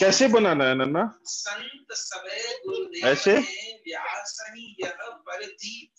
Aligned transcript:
कैसे 0.00 0.28
बनाना 0.28 0.64
है 0.64 0.74
नन्ना? 0.74 1.20
संत 1.24 1.86
सबे 1.92 2.58
गुरुदेव 2.58 3.06
ऐसे? 3.06 3.38
ने 3.38 4.74
यह 4.80 4.94
परदीप 5.10 5.92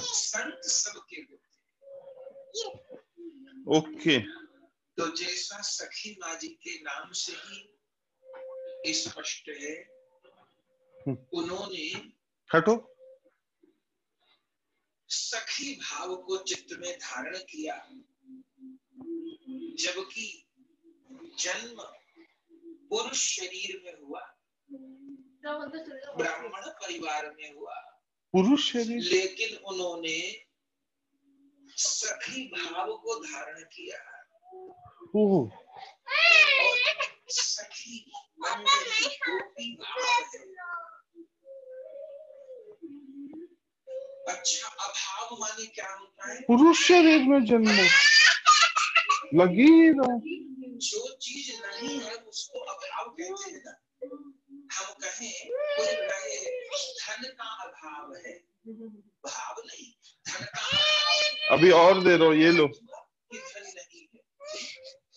संत 0.00 0.60
सबके 0.64 1.22
ओके। 3.78 4.18
तो 4.96 5.16
जैसा 5.16 5.60
सखी 5.60 6.18
माँ 6.20 6.34
जी 6.36 6.48
के 6.48 6.74
नाम 6.82 7.12
से 7.12 7.32
ही 7.32 8.94
स्पष्ट 8.94 9.48
है 9.48 9.74
हम्म। 11.08 11.16
उन्होंने 11.32 12.12
हटो। 12.54 12.96
सखी 15.08 15.74
भाव 15.74 16.16
को 16.16 16.36
चित्त 16.36 16.78
में 16.80 16.98
धारण 16.98 17.36
किया 17.38 17.76
जबकि 19.84 20.46
जन्म 21.38 21.99
पुरुष 22.90 23.18
शरीर 23.36 23.82
में 23.84 23.94
हुआ 24.02 24.36
ब्राह्मण 26.18 26.70
परिवार 26.70 27.30
में 27.30 27.54
हुआ। 27.54 27.74
पुरुष 28.32 28.72
शरीर? 28.72 29.02
लेकिन 29.02 29.56
उन्होंने 29.56 30.46
सखी 31.68 32.48
भाव 32.48 32.96
को 32.96 33.14
धारण 33.24 33.62
किया। 33.62 33.98
सखी 37.28 38.10
अच्छा 44.28 44.68
अभाव 44.68 45.36
माने 45.40 45.66
क्या 45.66 45.94
होता 45.94 46.32
है? 46.32 46.40
पुरुष 46.40 46.88
शरीर 46.88 47.22
में 47.22 47.44
जन्म। 47.44 47.88
लगी 49.30 49.92
जो 49.92 51.00
चीज़ 51.14 51.50
नहीं 51.62 51.98
है। 52.00 52.14
उसको 52.14 52.58
अभाव 52.62 53.08
कहते 53.10 53.50
हैं 53.50 53.74
हम 54.02 54.92
कहें 55.02 55.32
कोई 55.76 55.94
कहे 56.10 56.38
धन 57.00 57.22
का 57.38 57.48
अभाव 57.64 58.14
है 58.16 58.32
भाव 59.26 59.62
नहीं 59.66 59.90
धन 60.26 60.44
का 60.44 60.60
अभाव 60.60 61.56
अभी 61.56 61.70
और 61.70 62.02
दे 62.04 62.16
दो, 62.18 62.32
ये 62.34 62.50
लो। 62.52 62.66
धन 62.66 63.64
नहीं 63.66 64.02
है 64.02 64.20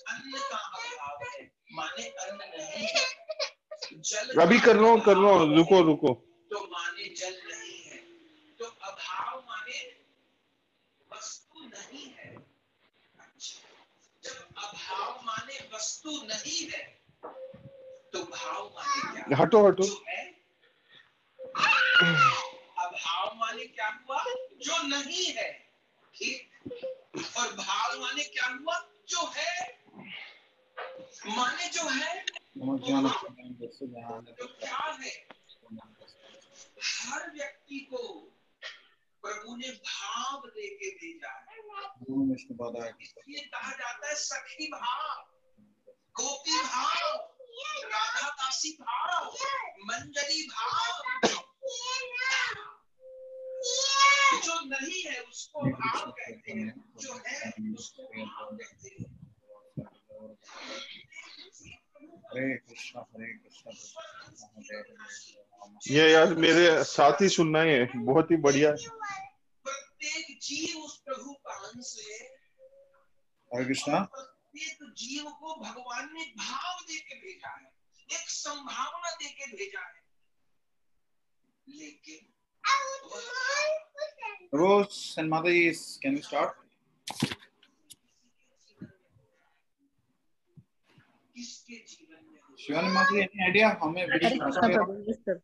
अन्न 0.09 0.39
का 0.39 0.57
अभाव 0.57 1.17
है 1.25 1.51
माने 1.73 2.05
अन्न 2.07 2.41
नहीं 2.57 2.87
है 2.87 4.43
अभी 4.45 4.59
कर 4.59 4.77
हूँ 4.77 4.99
कर 5.05 5.17
हूँ। 5.17 5.55
रुको 5.57 5.81
रुको 5.81 6.13
तो 6.51 6.59
माने 6.71 7.09
जल 7.15 7.35
नहीं 7.49 7.81
है 7.83 7.97
तो 8.59 8.65
अभाव 8.65 9.39
माने 9.39 9.79
वस्तु 11.11 11.59
नहीं 11.67 12.05
है 12.17 12.29
अच्छा 13.19 13.69
जब 14.23 14.37
अभाव 14.65 15.21
माने 15.25 15.59
वस्तु 16.05 16.25
नहीं 16.27 16.67
है 16.69 16.81
तो 18.13 18.23
भाव 18.31 18.63
माने 18.75 19.21
क्या 19.23 19.37
हटो 19.37 19.59
हटो। 19.67 19.83
है 20.07 20.21
अभाव 22.79 23.35
माने 23.37 23.65
क्या 23.67 23.87
हुआ? 23.89 24.23
जो 24.63 24.81
नहीं 24.87 25.25
है 25.37 25.51
ठीक 26.15 26.71
और 27.37 27.53
भाव 27.55 27.99
माने 28.01 28.23
क्या 28.35 28.47
हुआ? 28.47 28.79
जो 29.09 29.25
है। 29.35 29.81
माने 31.27 31.69
जो 31.69 31.87
है 31.89 32.23
तो 32.23 32.77
क्या 34.47 34.77
है। 35.01 35.11
हर 36.83 37.31
व्यक्ति 37.31 37.79
को 37.91 37.97
प्रभु 39.23 39.55
ने 39.55 39.69
भाव 39.89 40.47
दे 40.47 40.67
के 40.75 40.89
भेजा 40.95 41.31
है। 41.39 41.57
इसलिए 43.01 43.45
कहा 43.45 43.71
जाता 43.71 44.07
है 44.07 44.15
सखी 44.15 44.67
भाव। 44.67 45.32
गोपी 46.15 46.57
भाव 46.57 47.29
राधा 47.83 48.27
दासी 48.29 48.69
भाव 48.81 49.31
मंजरी 49.81 50.47
भाव। 50.47 51.01
जो 54.43 54.59
नहीं 54.65 55.01
है 55.03 55.19
उसको 55.21 55.59
भाव 55.61 56.11
कहते 56.11 56.51
हैं। 56.51 56.73
जो 57.01 57.13
है 57.27 57.51
उसको 57.73 58.03
भाव 58.03 58.55
कहते 58.55 58.89
हैं। 58.89 59.09
हरे 62.27 62.55
कृष्ण 62.57 62.99
हरे 62.99 63.33
कृष्ण 63.33 63.71
कृष्ण 63.71 64.47
हरे 64.57 64.77
हरे। 64.77 65.93
ये 65.95 66.11
यार 66.11 66.33
मेरे 66.35 66.83
साथ 66.83 67.21
ही 67.21 67.29
सुनना 67.29 67.59
है। 67.61 67.85
बहुत 67.95 68.31
ही 68.31 68.37
बढ़िया 68.45 68.71
प्रत्येक 68.71 70.37
जीव 70.41 70.77
उस 70.83 70.97
प्रभु 70.97 71.33
का 71.33 71.53
अंश 71.67 71.95
है 71.99 72.19
हरे 73.51 73.65
कृष्णा। 73.65 74.07
प्रत्येक 74.53 74.93
जीव 74.97 75.29
को 75.41 75.53
भगवान 75.61 76.09
ने 76.13 76.23
भाव 76.37 76.81
दे 76.87 76.97
के 77.09 77.15
भेजा 77.21 77.49
है 77.57 78.17
एक 78.17 78.29
संभावना 78.29 79.11
दे 79.21 79.29
के 79.39 79.51
भेजा 79.57 79.85
है 79.87 80.01
लेकिन 81.79 82.29
Rose 84.53 84.97
and 85.17 85.29
Mother 85.29 85.49
is 85.49 85.79
can 86.01 86.13
we 86.15 86.21
start? 86.25 86.51
किसके 91.35 91.75
जीवन 91.91 92.25
में 92.31 92.39
हो 92.41 92.55
Shivan 92.63 92.85
and 92.85 92.93
Mother, 92.93 93.17
any 93.23 93.43
idea 93.49 93.69
how 93.81 93.89
many 93.89 94.11
which 94.11 94.23
Hare 94.23 94.37
Krishna 94.37 94.51
shloka- 94.51 94.75
Prabhu. 94.75 95.03
Yes, 95.07 95.17
sir. 95.25 95.41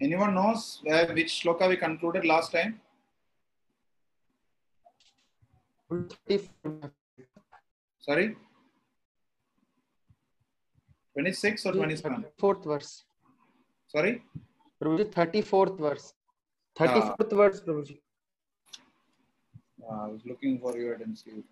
Anyone 0.00 0.34
knows 0.34 0.64
where 0.82 1.06
which 1.14 1.32
shloka 1.40 1.68
we 1.68 1.76
concluded 1.76 2.24
last 2.24 2.50
time? 2.52 2.80
Sorry? 8.00 8.36
26 11.12 11.66
or 11.66 11.72
27? 11.72 12.24
Fourth 12.38 12.64
verse. 12.64 13.04
Sorry? 13.86 14.22
Prabhuji, 14.82 15.04
34th 15.12 15.78
verse. 15.78 16.14
34th 16.78 17.32
verse, 17.40 17.60
Prabhuji. 17.60 17.98
Uh, 19.82 20.04
I 20.04 20.06
was 20.08 20.22
looking 20.24 20.58
for 20.58 20.76
you, 20.76 20.94
I 20.94 20.98
didn't 20.98 21.16
see 21.16 21.30
it. 21.30 21.44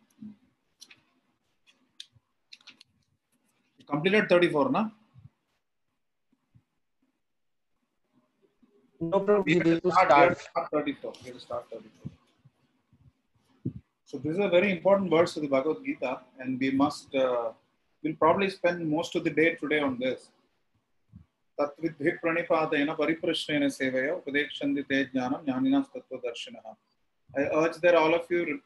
You 3.78 3.84
completed 3.84 4.28
34, 4.28 4.70
na? 4.70 4.88
No, 9.00 9.20
Prabhuji, 9.20 9.44
we 9.46 9.70
have 9.70 9.82
to 9.82 9.90
start, 9.92 10.38
start 10.38 10.70
34. 10.72 11.12
We 11.22 11.26
have 11.26 11.34
to 11.34 11.40
start 11.40 11.66
34. 11.70 12.19
So 14.09 14.17
this 14.17 14.33
is 14.33 14.39
a 14.39 14.49
very 14.49 14.71
important 14.71 15.09
verse 15.09 15.35
of 15.35 15.41
the 15.41 15.47
Bhagavad 15.47 15.83
Gita, 15.83 16.21
and 16.39 16.59
we 16.59 16.71
must, 16.71 17.13
uh, 17.15 17.51
we'll 18.03 18.15
probably 18.15 18.49
spend 18.49 18.87
most 18.87 19.15
of 19.15 19.23
the 19.23 19.31
day 19.31 19.55
today 19.55 19.79
on 19.79 19.99
this. 19.99 20.31
तत्विद्धि 21.59 22.11
प्रणिपातेन 22.21 22.93
परिप्रश्नेन 22.99 23.67
सेवया 23.69 24.13
उपदेक्षन्ति 24.13 24.81
ते 24.89 25.03
ज्ञानं 25.11 25.45
ज्ञानिनां 25.45 25.81
तत्त्वदर्शिनः 25.93 26.75
I 27.37 27.41
urge 27.61 27.77
that 27.77 27.95
all 27.95 28.13
of 28.13 28.25
you 28.29 28.61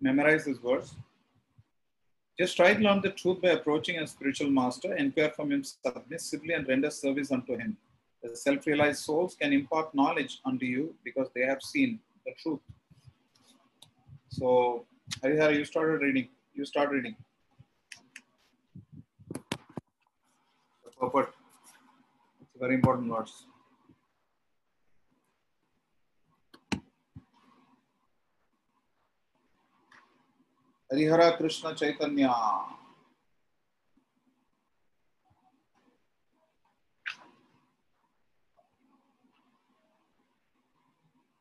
memorize 0.00 0.44
this 0.44 0.58
verse. 0.58 0.94
Just 2.38 2.56
try 2.56 2.74
to 2.74 2.80
learn 2.80 3.00
the 3.00 3.10
truth 3.10 3.40
by 3.40 3.50
approaching 3.50 3.98
a 3.98 4.06
spiritual 4.06 4.50
master, 4.50 4.94
inquire 4.94 5.30
from 5.30 5.52
him 5.52 5.62
submissively, 5.64 6.52
and 6.54 6.68
render 6.68 6.90
service 6.90 7.30
unto 7.32 7.56
him. 7.56 7.76
The 8.22 8.36
self 8.36 8.66
realized 8.66 9.02
souls 9.02 9.34
can 9.34 9.52
impart 9.52 9.94
knowledge 9.94 10.40
unto 10.44 10.66
you 10.66 10.94
because 11.04 11.28
they 11.34 11.42
have 11.42 11.62
seen 11.62 12.00
the 12.26 12.32
truth. 12.42 12.60
So, 14.37 14.85
Harihara, 15.23 15.57
you 15.57 15.63
started 15.63 16.01
reading. 16.01 16.27
You 16.53 16.65
start 16.65 16.89
reading. 16.89 17.15
The 20.83 20.91
purport. 20.99 21.33
It's 22.41 22.59
very 22.59 22.75
important 22.75 23.09
words. 23.09 23.45
Harihara 30.91 31.37
Krishna 31.37 31.73
Chaitanya. 31.73 32.35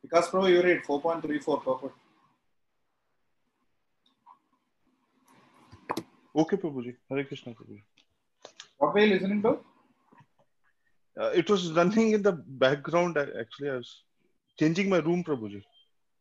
Because 0.00 0.28
Prabhu, 0.28 0.48
you 0.50 0.62
read 0.62 0.84
4.34 0.84 1.64
purport. 1.64 1.92
Okay 6.42 6.56
Prabhu 6.62 6.82
ji 6.82 6.90
Hare 7.12 7.24
Krishna 7.24 7.52
Prabhu 7.58 7.74
ji 7.74 7.82
What 8.82 8.94
were 8.94 9.02
you 9.04 9.10
listening 9.14 9.40
to? 9.42 9.50
Uh, 11.16 11.30
it 11.40 11.50
was 11.52 11.64
running 11.76 12.08
in 12.16 12.22
the 12.22 12.32
background. 12.62 13.18
uh, 13.22 13.26
Actually, 13.42 13.70
I 13.70 13.76
was 13.76 13.90
changing 14.62 14.88
my 14.94 14.98
room, 15.08 15.22
Prabhuji. 15.28 15.60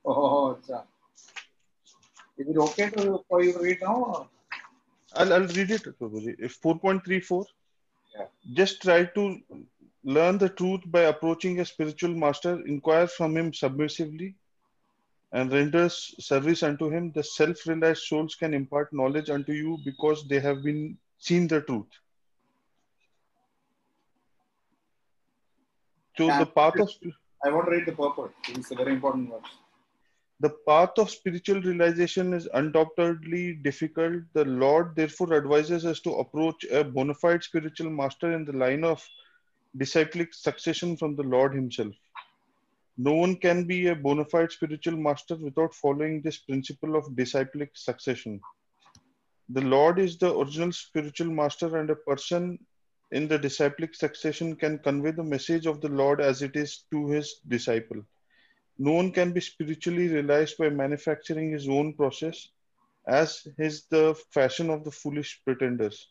Oh, 0.06 0.28
acha. 0.52 0.82
Is 2.38 2.48
it 2.54 2.58
okay 2.66 2.90
to, 2.92 3.24
for 3.28 3.42
you 3.44 3.54
to 3.54 3.60
read 3.68 3.82
now? 3.82 3.96
Or? 4.04 4.28
I'll, 5.16 5.34
I'll 5.34 5.48
read 5.58 5.72
it, 5.78 5.88
Prabhuji. 6.00 6.36
If 6.50 6.60
4.34, 6.62 7.46
Yeah. 8.20 8.28
just 8.62 8.82
try 8.84 9.00
to 9.18 9.26
learn 10.04 10.38
the 10.38 10.50
truth 10.62 10.82
by 10.98 11.04
approaching 11.16 11.60
a 11.60 11.66
spiritual 11.66 12.16
master, 12.26 12.54
inquire 12.76 13.08
from 13.08 13.36
him 13.42 13.52
submissively, 13.64 14.36
and 15.34 15.52
renders 15.52 16.16
service 16.20 16.64
unto 16.64 16.90
him, 16.90 17.12
the 17.12 17.24
self-realized 17.24 18.04
souls 18.04 18.36
can 18.36 18.54
impart 18.54 18.94
knowledge 18.94 19.30
unto 19.30 19.52
you 19.54 19.78
because 19.86 20.28
they 20.30 20.40
have 20.40 20.64
been 20.64 20.98
seen 21.20 21.48
the 21.48 21.62
truth. 21.62 21.90
So 26.18 26.30
Yeah. 26.30 26.40
the 26.40 26.48
path 26.48 26.80
of 26.80 26.90
I 27.46 27.50
want 27.52 27.66
to 27.68 27.72
read 27.72 27.86
the 27.86 27.92
purport. 27.94 28.34
It's 28.50 28.72
a 28.72 28.76
very 28.76 28.94
important 28.94 29.30
verse. 29.30 29.58
the 30.40 30.50
path 30.68 30.92
of 30.98 31.10
spiritual 31.10 31.62
realization 31.62 32.34
is 32.34 32.48
undoubtedly 32.54 33.56
difficult. 33.56 34.24
The 34.34 34.46
Lord 34.46 34.96
therefore 34.96 35.34
advises 35.34 35.86
us 35.86 36.02
to 36.02 36.16
approach 36.16 36.64
a 36.66 36.84
bona 36.84 37.16
fide 37.16 37.44
spiritual 37.44 37.90
master 37.90 38.32
in 38.34 38.46
the 38.46 38.54
line 38.54 38.84
of 38.84 39.04
disciplic 39.78 40.34
succession 40.34 40.98
from 40.98 41.16
the 41.16 41.24
Lord 41.24 41.56
Himself. 41.56 41.94
No 42.98 43.14
one 43.14 43.38
can 43.38 43.66
be 43.66 43.88
a 43.88 43.96
bona 43.96 44.26
fide 44.26 44.52
spiritual 44.52 44.98
master 44.98 45.36
without 45.36 45.74
following 45.74 46.22
this 46.22 46.38
principle 46.38 46.96
of 46.96 47.16
disciplic 47.16 47.72
succession. 47.74 48.40
The 49.50 49.62
Lord 49.62 50.00
is 50.00 50.18
the 50.18 50.38
original 50.38 50.72
spiritual 50.72 51.32
master, 51.32 51.78
and 51.78 51.90
a 51.90 51.96
person 51.96 52.60
in 53.12 53.28
the 53.28 53.38
disciplic 53.38 53.96
succession 53.96 54.56
can 54.56 54.80
convey 54.80 55.12
the 55.12 55.24
message 55.24 55.66
of 55.66 55.82
the 55.82 55.90
Lord 55.90 56.22
as 56.22 56.42
it 56.42 56.56
is 56.56 56.86
to 56.92 57.08
his 57.08 57.42
disciple. 57.48 58.04
No 58.78 58.94
one 58.94 59.12
can 59.12 59.34
be 59.34 59.42
spiritually 59.42 60.08
realized 60.08 60.58
by 60.58 60.70
manufacturing 60.70 61.52
his 61.52 61.68
own 61.68 61.94
process, 61.94 62.50
as 63.08 63.46
is 63.58 63.86
the 63.90 64.16
fashion 64.32 64.70
of 64.70 64.84
the 64.84 64.92
foolish 64.92 65.42
pretenders. 65.44 66.10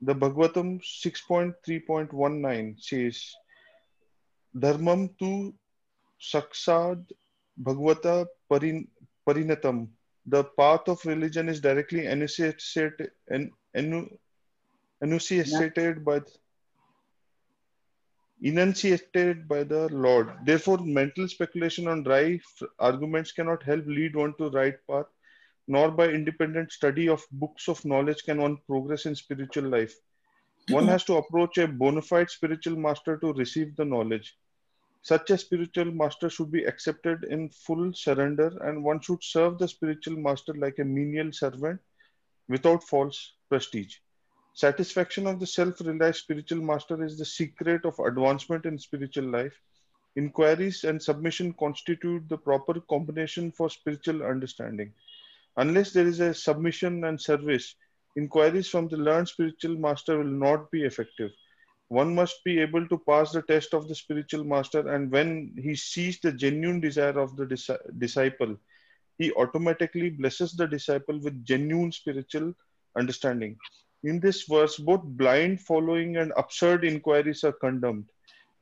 The 0.00 0.14
Bhagavatam 0.14 0.80
6.3.19 0.80 2.82
says, 2.82 3.34
Dharmam 4.56 5.16
tu 5.18 5.54
saksad 6.20 7.04
Bhagavata 7.62 8.26
parin, 8.50 8.88
parinatam. 9.26 9.88
The 10.26 10.44
path 10.44 10.88
of 10.88 11.04
religion 11.04 11.48
is 11.48 11.60
directly 11.60 12.06
enunciated, 12.06 13.10
en, 13.30 13.52
enu, 13.76 14.08
enunciated 15.02 16.04
by 16.04 16.20
enunciated 18.42 19.46
by 19.46 19.62
the 19.64 19.88
Lord. 19.88 20.30
Therefore, 20.44 20.78
mental 20.78 21.28
speculation 21.28 21.86
on 21.88 22.02
dry 22.02 22.40
arguments 22.78 23.32
cannot 23.32 23.62
help 23.62 23.86
lead 23.86 24.16
one 24.16 24.34
to 24.38 24.50
the 24.50 24.58
right 24.58 24.74
path, 24.88 25.06
nor 25.68 25.90
by 25.90 26.08
independent 26.08 26.72
study 26.72 27.08
of 27.08 27.24
books 27.32 27.68
of 27.68 27.84
knowledge 27.84 28.24
can 28.24 28.40
one 28.40 28.58
progress 28.66 29.06
in 29.06 29.14
spiritual 29.14 29.64
life. 29.64 29.94
One 30.68 30.88
has 30.88 31.04
to 31.04 31.16
approach 31.16 31.58
a 31.58 31.68
bona 31.68 32.02
fide 32.02 32.30
spiritual 32.30 32.76
master 32.76 33.18
to 33.18 33.32
receive 33.34 33.76
the 33.76 33.84
knowledge. 33.84 34.36
Such 35.04 35.28
a 35.28 35.36
spiritual 35.36 35.92
master 35.92 36.30
should 36.30 36.50
be 36.50 36.64
accepted 36.64 37.24
in 37.24 37.50
full 37.50 37.92
surrender, 37.92 38.56
and 38.62 38.82
one 38.82 39.02
should 39.02 39.22
serve 39.22 39.58
the 39.58 39.68
spiritual 39.68 40.16
master 40.16 40.54
like 40.54 40.78
a 40.78 40.84
menial 40.84 41.30
servant 41.30 41.78
without 42.48 42.82
false 42.82 43.34
prestige. 43.50 43.98
Satisfaction 44.54 45.26
of 45.26 45.40
the 45.40 45.46
self 45.46 45.78
realized 45.82 46.20
spiritual 46.20 46.62
master 46.62 47.04
is 47.04 47.18
the 47.18 47.24
secret 47.26 47.84
of 47.84 47.98
advancement 47.98 48.64
in 48.64 48.78
spiritual 48.78 49.26
life. 49.26 49.52
Inquiries 50.16 50.84
and 50.84 51.02
submission 51.02 51.52
constitute 51.52 52.26
the 52.30 52.38
proper 52.38 52.80
combination 52.80 53.52
for 53.52 53.68
spiritual 53.68 54.22
understanding. 54.22 54.94
Unless 55.58 55.92
there 55.92 56.06
is 56.06 56.20
a 56.20 56.32
submission 56.32 57.04
and 57.04 57.20
service, 57.20 57.74
inquiries 58.16 58.68
from 58.68 58.88
the 58.88 58.96
learned 58.96 59.28
spiritual 59.28 59.76
master 59.76 60.16
will 60.16 60.24
not 60.24 60.70
be 60.70 60.84
effective. 60.84 61.30
One 61.94 62.14
must 62.14 62.44
be 62.44 62.58
able 62.60 62.88
to 62.88 62.98
pass 62.98 63.32
the 63.32 63.42
test 63.42 63.74
of 63.74 63.88
the 63.88 63.94
spiritual 63.94 64.44
master, 64.44 64.88
and 64.94 65.10
when 65.10 65.54
he 65.56 65.74
sees 65.76 66.20
the 66.20 66.32
genuine 66.32 66.80
desire 66.80 67.18
of 67.18 67.36
the 67.36 67.46
dis- 67.46 67.70
disciple, 67.98 68.56
he 69.18 69.32
automatically 69.34 70.10
blesses 70.10 70.52
the 70.54 70.66
disciple 70.66 71.20
with 71.20 71.44
genuine 71.44 71.92
spiritual 71.92 72.54
understanding. 72.96 73.58
In 74.04 74.20
this 74.20 74.42
verse, 74.44 74.76
both 74.78 75.02
blind 75.04 75.60
following 75.60 76.16
and 76.16 76.32
absurd 76.36 76.84
inquiries 76.84 77.44
are 77.44 77.52
condemned. 77.52 78.10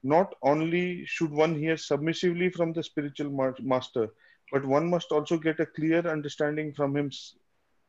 Not 0.02 0.34
only 0.42 1.04
should 1.06 1.30
one 1.32 1.54
hear 1.58 1.76
submissively 1.76 2.50
from 2.50 2.72
the 2.72 2.82
spiritual 2.84 3.30
ma- 3.30 3.52
master, 3.60 4.10
but 4.52 4.64
one 4.66 4.90
must 4.90 5.12
also 5.12 5.38
get 5.38 5.60
a 5.60 5.66
clear 5.66 6.00
understanding 6.06 6.72
from 6.74 6.96
him, 6.96 7.10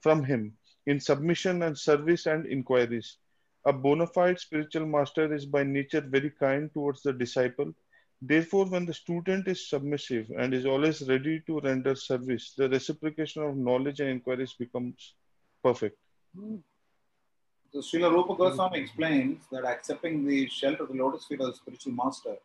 from 0.02 0.24
him 0.24 0.58
in 0.86 1.00
submission 1.00 1.64
and 1.64 1.78
service 1.78 2.26
and 2.28 2.46
inquiries. 2.48 3.18
A 3.66 3.72
bona 3.72 4.06
fide 4.06 4.40
spiritual 4.40 4.86
master 4.86 5.34
is 5.34 5.46
by 5.46 5.64
nature 5.64 6.02
very 6.02 6.32
kind 6.32 6.70
towards 6.74 7.02
the 7.02 7.14
disciple. 7.14 7.74
Therefore, 8.22 8.66
when 8.66 8.86
the 8.86 8.94
student 8.94 9.48
is 9.48 9.70
submissive 9.70 10.32
and 10.38 10.54
is 10.54 10.66
always 10.66 11.02
ready 11.08 11.42
to 11.48 11.60
render 11.62 11.96
service, 11.96 12.54
the 12.58 12.70
reciprocation 12.70 13.44
of 13.44 13.56
knowledge 13.56 14.00
and 14.00 14.10
inquiries 14.10 14.54
becomes 14.54 15.16
perfect. 15.64 15.98
So 16.36 17.80
Srila 17.80 18.12
Rupa 18.12 18.36
Goswami 18.36 18.80
explains 18.80 19.44
that 19.52 19.66
accepting 19.66 20.26
the 20.26 20.48
shelter 20.48 20.84
of 20.84 20.90
the 20.90 20.96
lotus 20.96 21.26
feet 21.26 21.42
of 21.42 21.48
the 21.48 21.56
spiritual 21.56 21.94
master 21.94 22.36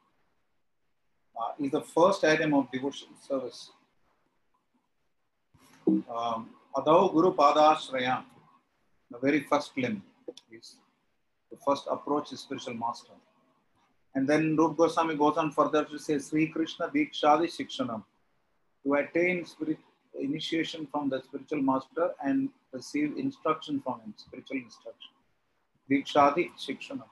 uh, 1.40 1.52
is 1.58 1.70
the 1.70 1.82
first 1.82 2.24
item 2.24 2.54
of 2.54 2.70
devotion 2.72 3.08
service. 3.28 3.70
Um, 5.86 6.50
Adau 6.74 7.12
Guru 7.12 7.34
Padashrayam, 7.34 8.24
the 9.10 9.18
very 9.18 9.40
first 9.40 9.76
limb 9.76 10.02
is 10.50 10.76
first 11.64 11.84
approach 11.90 12.32
is 12.32 12.40
spiritual 12.40 12.74
master. 12.74 13.12
And 14.14 14.28
then 14.28 14.56
Rupa 14.56 14.74
Goswami 14.74 15.16
goes 15.16 15.36
on 15.36 15.52
further 15.52 15.84
to 15.84 15.98
say 15.98 16.18
Sri 16.18 16.48
Krishna 16.48 16.88
Dikshadi 16.88 17.46
Shikshanam 17.56 18.02
to 18.84 18.94
attain 18.94 19.44
spirit 19.44 19.78
initiation 20.18 20.86
from 20.90 21.08
the 21.08 21.22
spiritual 21.22 21.62
master 21.62 22.10
and 22.24 22.48
receive 22.72 23.16
instruction 23.16 23.80
from 23.80 24.00
him, 24.00 24.14
spiritual 24.16 24.56
instruction. 24.56 25.10
Dikshadi 25.90 26.50
Shikshana. 26.58 27.04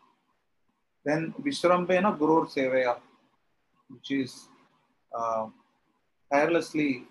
Then 1.05 1.35
Vishrambena 1.41 2.19
Gurur 2.19 2.47
Sevaya, 2.53 2.97
which 3.89 4.11
is 4.11 4.49
uh, 5.17 5.47
tirelessly, 6.33 7.05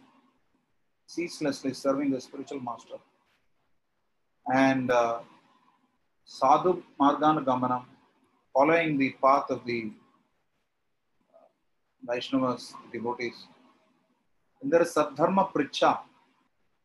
ceaselessly 1.08 1.74
serving 1.74 2.12
the 2.12 2.20
spiritual 2.20 2.60
master. 2.60 2.96
And 4.54 4.92
uh, 4.92 5.20
Sadhu 6.26 6.84
Margana 7.00 7.46
Gamanam, 7.46 7.86
following 8.52 8.98
the 8.98 9.12
path 9.24 9.50
of 9.50 9.64
the 9.66 9.92
uh, 11.36 12.12
Vaishnavas, 12.14 12.74
devotees. 12.92 13.48
And 14.62 14.72
there 14.72 14.82
is 14.82 14.94
Sadharma 14.96 15.52
Pricha, 15.54 16.00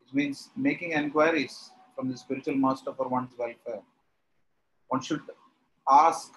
which 0.01 0.13
means 0.13 0.51
making 0.57 0.93
enquiries 0.93 1.71
from 1.97 2.11
the 2.11 2.17
spiritual 2.19 2.55
master 2.55 2.93
for 2.93 3.09
one's 3.09 3.33
welfare. 3.39 3.81
One 4.89 5.01
should 5.01 5.23
ask 5.89 6.33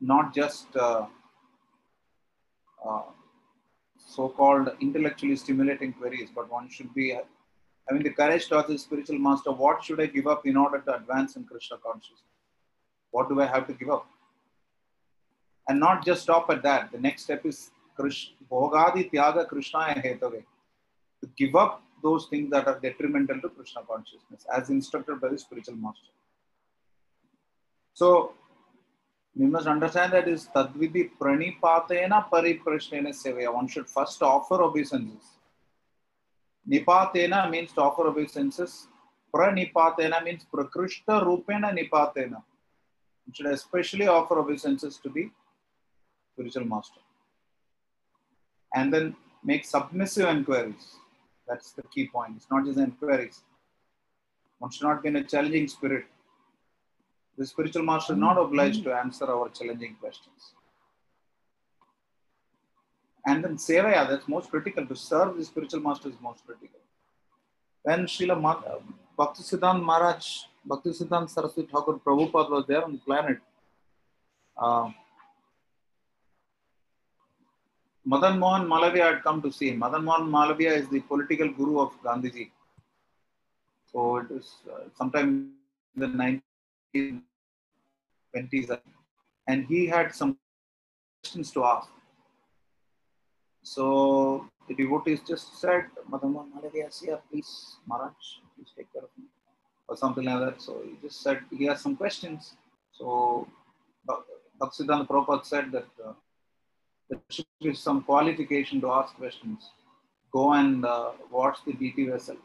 not 0.00 0.34
just 0.34 0.74
uh, 0.74 1.06
uh, 2.84 3.02
so-called 3.98 4.70
intellectually 4.80 5.36
stimulating 5.36 5.92
queries, 5.92 6.30
but 6.34 6.50
one 6.50 6.68
should 6.68 6.92
be 6.94 7.16
having 7.88 8.02
the 8.02 8.10
courage 8.10 8.46
to 8.48 8.56
ask 8.56 8.68
the 8.68 8.78
spiritual 8.78 9.18
master, 9.18 9.50
what 9.50 9.82
should 9.84 10.00
I 10.00 10.06
give 10.06 10.26
up 10.26 10.46
in 10.46 10.56
order 10.56 10.78
to 10.80 10.96
advance 10.96 11.36
in 11.36 11.44
Krishna 11.44 11.78
consciousness? 11.78 12.20
What 13.10 13.28
do 13.28 13.40
I 13.40 13.46
have 13.46 13.66
to 13.66 13.72
give 13.72 13.90
up? 13.90 14.06
And 15.68 15.78
not 15.78 16.04
just 16.04 16.22
stop 16.22 16.50
at 16.50 16.62
that. 16.62 16.92
The 16.92 16.98
next 16.98 17.24
step 17.24 17.44
is 17.44 17.70
Bhogadi 17.98 19.10
Tyaga 19.12 19.46
Krishna 19.46 19.80
Hetave. 19.96 20.44
To 21.20 21.28
give 21.36 21.54
up 21.54 21.82
those 22.02 22.26
things 22.26 22.50
that 22.50 22.66
are 22.66 22.80
detrimental 22.80 23.40
to 23.40 23.48
Krishna 23.48 23.82
consciousness, 23.88 24.44
as 24.52 24.70
instructed 24.70 25.20
by 25.20 25.28
the 25.28 25.38
spiritual 25.38 25.76
master. 25.76 26.10
So 27.94 28.32
we 29.36 29.46
must 29.46 29.66
understand 29.66 30.12
that 30.12 30.26
is 30.26 30.48
tadvidi 30.54 31.10
pranipatena 31.20 32.28
pariprashnena 32.28 33.10
sevaya. 33.10 33.54
One 33.54 33.68
should 33.68 33.88
first 33.88 34.20
offer 34.22 34.62
obeisances. 34.62 35.38
Nipatena 36.68 37.50
means 37.50 37.72
to 37.72 37.82
offer 37.82 38.06
obeisances. 38.06 38.88
Pranipatena 39.34 40.22
means 40.22 40.46
prakrishta 40.52 41.22
rupena 41.24 41.72
nipatena. 41.72 42.42
One 43.24 43.32
should 43.32 43.46
especially 43.46 44.06
offer 44.06 44.38
obeisances 44.38 44.98
to 44.98 45.08
the 45.08 45.30
spiritual 46.32 46.64
master. 46.64 47.00
And 48.74 48.92
then 48.92 49.16
make 49.44 49.64
submissive 49.64 50.28
inquiries. 50.28 50.96
That's 51.48 51.72
the 51.72 51.82
key 51.82 52.08
point. 52.08 52.34
It's 52.36 52.46
not 52.50 52.64
just 52.64 52.78
inquiries. 52.78 53.42
One 54.58 54.70
should 54.70 54.84
not 54.84 55.02
be 55.02 55.08
in 55.08 55.16
a 55.16 55.24
challenging 55.24 55.68
spirit. 55.68 56.04
The 57.36 57.46
spiritual 57.46 57.82
master 57.82 58.12
is 58.12 58.18
not 58.18 58.38
obliged 58.38 58.84
to 58.84 58.92
answer 58.94 59.24
our 59.24 59.48
challenging 59.48 59.96
questions. 60.00 60.54
And 63.26 63.44
then 63.44 63.56
sevaya, 63.56 64.08
that's 64.08 64.26
most 64.26 64.50
critical. 64.50 64.84
To 64.86 64.96
serve 64.96 65.36
the 65.36 65.44
spiritual 65.44 65.80
master 65.80 66.08
is 66.08 66.14
most 66.20 66.44
critical. 66.44 66.80
When 67.82 68.06
Srila 68.06 68.40
Ma- 68.40 68.62
Bhakti 69.16 69.42
Siddhant 69.42 69.82
Maharaj, 69.82 70.26
Bhakti 70.64 70.90
Siddhant 70.90 71.30
Saraswati 71.30 71.68
Thakur 71.70 71.94
Prabhupada 71.94 72.50
was 72.50 72.64
there 72.66 72.84
on 72.84 72.92
the 72.92 72.98
planet, 72.98 73.38
uh, 74.56 74.90
Madan 78.04 78.38
Mohan 78.38 78.66
Malaviya 78.66 79.14
had 79.14 79.22
come 79.22 79.40
to 79.42 79.52
see 79.52 79.70
him. 79.70 79.78
Madan 79.78 80.04
Mohan 80.04 80.28
Malaviya 80.28 80.76
is 80.76 80.88
the 80.88 81.00
political 81.00 81.48
guru 81.48 81.78
of 81.80 81.92
Gandhiji. 82.02 82.50
So 83.92 84.16
it 84.16 84.30
was 84.30 84.56
uh, 84.72 84.88
sometime 84.96 85.52
in 85.94 86.00
the 86.00 86.08
1920s, 88.34 88.80
and 89.46 89.66
he 89.66 89.86
had 89.86 90.14
some 90.14 90.36
questions 91.22 91.52
to 91.52 91.64
ask. 91.64 91.88
So 93.62 94.48
the 94.68 94.74
devotees 94.74 95.20
just 95.26 95.60
said, 95.60 95.86
Madan 96.08 96.32
Mohan 96.32 96.52
Malaviya 96.56 97.20
please, 97.30 97.76
Maharaj, 97.86 98.14
please 98.56 98.72
take 98.76 98.92
care 98.92 99.02
of 99.02 99.10
me, 99.18 99.24
or 99.88 99.96
something 99.96 100.24
like 100.24 100.40
that. 100.40 100.60
So 100.60 100.82
he 100.84 100.96
just 101.02 101.22
said 101.22 101.40
he 101.50 101.64
has 101.66 101.80
some 101.80 101.96
questions. 101.96 102.54
So 102.92 103.48
Bhaktisiddhanta 104.60 105.06
Prabhupada 105.06 105.44
said 105.44 105.72
that 105.72 105.88
uh, 106.04 106.12
there 107.08 107.20
should 107.28 107.46
be 107.60 107.74
some 107.74 108.02
qualification 108.02 108.80
to 108.80 108.90
ask 108.90 109.14
questions. 109.16 109.70
Go 110.32 110.52
and 110.54 110.84
uh, 110.84 111.10
watch 111.30 111.58
the 111.66 111.72
DT 111.72 112.10
vessels. 112.10 112.38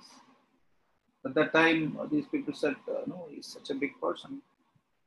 At 1.25 1.33
that 1.35 1.51
time, 1.53 1.97
uh, 1.99 2.05
these 2.05 2.25
people 2.25 2.53
said, 2.53 2.75
uh, 2.89 3.01
no, 3.07 3.27
he's 3.29 3.47
such 3.47 3.69
a 3.69 3.75
big 3.75 3.99
person. 4.01 4.41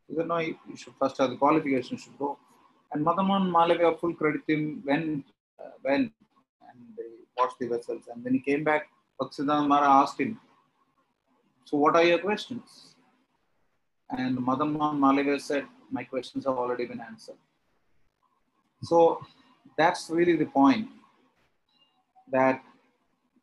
He 0.09 0.17
said, 0.17 0.29
no, 0.29 0.39
you 0.39 0.57
should 0.77 0.95
first 0.99 1.19
have 1.19 1.31
the 1.31 1.37
qualification, 1.37 1.97
should 1.97 2.19
go. 2.19 2.39
And 2.93 3.05
Madan 3.05 3.27
Malaviya 3.27 3.99
full 3.99 4.15
credit 4.15 4.43
him 4.49 4.81
when, 4.85 5.25
when, 5.83 6.13
and 6.69 6.79
they 6.97 7.11
watched 7.37 7.59
the 7.59 7.69
vessels. 7.69 8.09
And 8.13 8.23
when 8.25 8.35
he 8.35 8.41
came 8.41 8.65
back, 8.65 8.89
Bhaktisiddhanta 9.21 9.67
Mara 9.67 9.89
asked 9.89 10.21
him, 10.21 10.41
so 11.65 11.77
what 11.77 11.95
are 11.95 12.05
your 12.05 12.19
questions? 12.19 12.95
And 14.11 14.41
Madan 14.41 14.73
Mohan 14.73 15.39
said, 15.39 15.67
my 15.91 16.05
questions 16.05 16.45
have 16.45 16.57
already 16.57 16.87
been 16.87 17.01
answered. 17.01 17.37
So 18.83 19.21
that's 19.77 20.11
really 20.11 20.37
the 20.37 20.47
point 20.47 20.89
that 22.33 22.63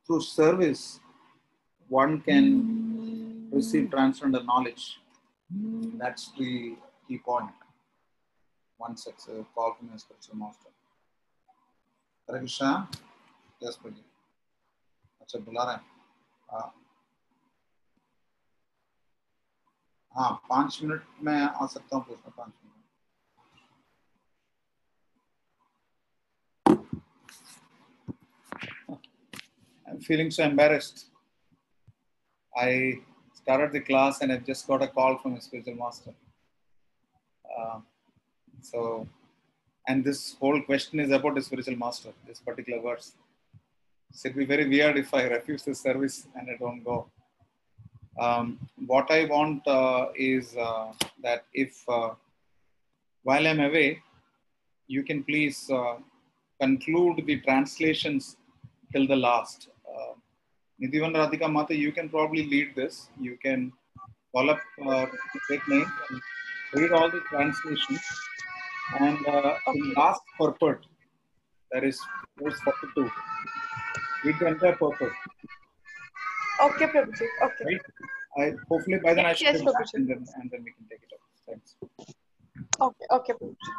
through 0.06 0.22
service, 0.22 1.00
one 1.88 2.22
can 2.22 3.50
receive 3.52 3.92
transcendental 3.92 4.46
knowledge. 4.46 5.00
That's 5.98 6.32
the 6.38 6.76
key 7.08 7.18
point. 7.20 7.52
One 8.78 8.96
a 8.96 9.46
call 9.56 9.76
from 9.78 9.90
a 9.96 10.00
spiritual 10.00 10.36
master. 10.36 10.70
Hare 12.28 12.40
Krishna. 12.40 12.88
Yes, 13.62 13.78
Prabhu. 13.78 14.04
अच्छा 15.22 15.40
बुला 15.46 15.64
रहे 15.64 15.76
हैं 15.76 15.86
हाँ 16.52 16.74
हाँ 20.16 20.30
पाँच 20.50 20.80
minute 20.84 21.04
में 21.24 21.34
आ 21.34 21.66
सकता 21.74 21.96
हूँ 21.98 22.04
पूछना 22.06 22.32
पाँच 22.38 22.54
minute 22.64 22.76
I'm 29.88 30.00
feeling 30.02 30.32
so 30.32 30.44
embarrassed. 30.44 31.06
I 32.56 33.00
started 33.34 33.72
the 33.72 33.82
class 33.82 34.22
and 34.22 34.32
I 34.32 34.38
just 34.38 34.68
got 34.68 34.82
a 34.84 34.88
call 34.88 35.18
from 35.18 35.36
a 35.36 35.42
spiritual 35.42 35.76
master. 35.76 36.14
Uh, 37.58 37.80
so, 38.62 39.08
and 39.88 40.04
this 40.04 40.36
whole 40.40 40.62
question 40.62 41.00
is 41.00 41.12
about 41.12 41.36
the 41.36 41.42
spiritual 41.42 41.78
master, 41.78 42.10
this 42.28 42.40
particular 42.40 42.82
verse. 42.82 43.14
So 44.12 44.28
it'd 44.28 44.38
be 44.38 44.46
very 44.46 44.68
weird 44.68 44.98
if 44.98 45.14
I 45.14 45.24
refuse 45.24 45.64
the 45.64 45.76
service 45.76 46.28
and 46.36 46.50
I 46.50 46.58
don't 46.58 46.84
go. 46.84 47.08
Um, 48.20 48.60
what 48.86 49.10
I 49.12 49.26
want 49.26 49.68
uh, 49.68 50.08
is 50.16 50.56
uh, 50.58 50.92
that 51.24 51.46
if 51.54 51.84
uh, 51.88 52.12
while 53.24 53.48
I'm 53.48 53.60
away, 53.60 54.02
you 54.88 55.04
can 55.04 55.24
please 55.24 55.70
uh, 55.70 55.96
conclude 56.60 57.26
the 57.26 57.38
translations 57.42 58.38
till 58.92 59.08
the 59.08 59.16
last. 59.16 59.70
Uh, 59.88 60.14
Radhika 60.82 61.52
Mata, 61.52 61.76
you 61.76 61.92
can 61.92 62.10
probably 62.10 62.46
lead 62.48 62.76
this. 62.76 63.10
You 63.20 63.38
can 63.38 63.72
call 64.34 64.50
up, 64.50 64.60
uh, 64.86 65.06
take 65.50 65.68
name, 65.68 65.92
read 66.74 66.92
all 66.92 67.10
the 67.10 67.22
translations. 67.30 68.02
And 69.00 69.18
uh, 69.28 69.58
the 69.66 69.94
last 69.98 70.22
purport, 70.40 70.86
that 71.72 71.84
is 71.84 72.00
verse 72.42 72.60
42. 72.62 73.10
Read 74.24 74.36
the 74.40 74.48
entire 74.48 74.72
purport. 74.74 75.12
Okay, 76.62 76.88
Prabhuji. 76.88 77.28
Okay. 77.44 77.66
Right? 77.66 77.82
I, 78.40 78.54
hopefully 78.70 79.00
by 79.04 79.14
then 79.14 79.26
I 79.26 79.30
Yes, 79.30 79.38
should 79.40 79.48
yes, 79.56 79.62
Prabhuji. 79.62 79.94
and 79.96 80.10
then, 80.10 80.26
and 80.42 80.52
then 80.52 80.64
we 80.64 80.72
can 80.72 80.86
take 80.90 81.02
it 81.04 81.14
up. 81.14 81.20
Thanks. 81.48 81.76
Okay, 82.82 83.06
okay, 83.12 83.34
Prabhuji. 83.34 83.72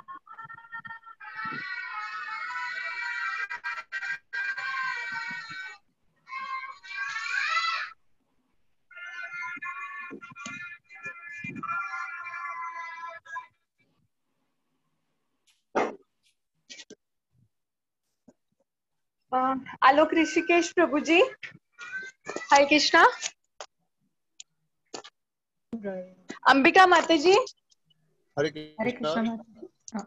Uh, 19.30 19.56
Alok 19.84 20.12
Rishikesh 20.12 20.72
Prabhuji. 20.74 21.20
Hare 22.50 22.66
Krishna. 22.66 23.04
Ambika 26.48 26.86
Mataji. 26.86 27.34
Hare 28.36 28.50
Krishna. 28.50 28.74
Hare 28.78 28.92
Krishna. 28.92 29.22
Mataji. 29.22 30.06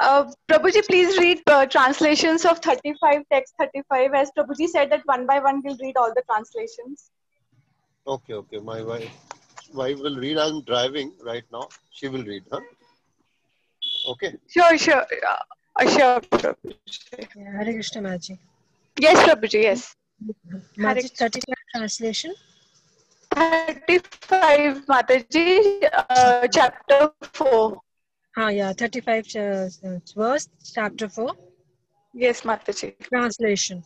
Uh, 0.00 0.30
Prabhuji, 0.48 0.86
please 0.86 1.16
read 1.18 1.40
uh, 1.46 1.64
translations 1.66 2.44
of 2.44 2.58
35, 2.58 3.22
text 3.30 3.54
35. 3.58 4.14
As 4.14 4.30
Prabhuji 4.36 4.68
said 4.68 4.90
that 4.90 5.02
one 5.06 5.26
by 5.26 5.38
one 5.38 5.62
we'll 5.64 5.76
read 5.80 5.96
all 5.96 6.12
the 6.14 6.22
translations. 6.30 7.10
Okay, 8.06 8.34
okay. 8.34 8.58
My 8.58 8.82
wife, 8.82 9.10
wife 9.72 9.98
will 9.98 10.16
read. 10.16 10.36
I'm 10.36 10.62
driving 10.64 11.12
right 11.24 11.44
now. 11.52 11.68
She 11.92 12.08
will 12.08 12.24
read, 12.24 12.42
huh? 12.50 12.60
Okay. 14.08 14.34
Sure, 14.48 14.76
sure. 14.76 15.02
Uh, 15.02 15.36
sure, 15.80 16.20
Prabhuji. 16.20 17.28
Yeah, 17.36 17.52
Hare 17.56 17.72
Krishna 17.72 18.02
Mataji. 18.02 18.38
Yes, 18.98 19.18
Prabhuji, 19.28 19.62
yes. 19.62 19.94
Mataji, 20.78 21.10
35 21.16 21.54
translation. 21.74 22.34
35, 23.34 24.86
Mataji, 24.86 25.88
uh, 26.10 26.46
chapter 26.48 27.10
4. 27.32 27.80
Ah, 28.36 28.48
yeah, 28.48 28.72
35 28.72 29.26
uh, 29.36 29.40
uh, 29.40 29.98
verse, 30.16 30.48
chapter 30.74 31.08
4, 31.08 31.28
Yes, 32.14 32.42
Mataji. 32.42 32.94
translation. 33.08 33.82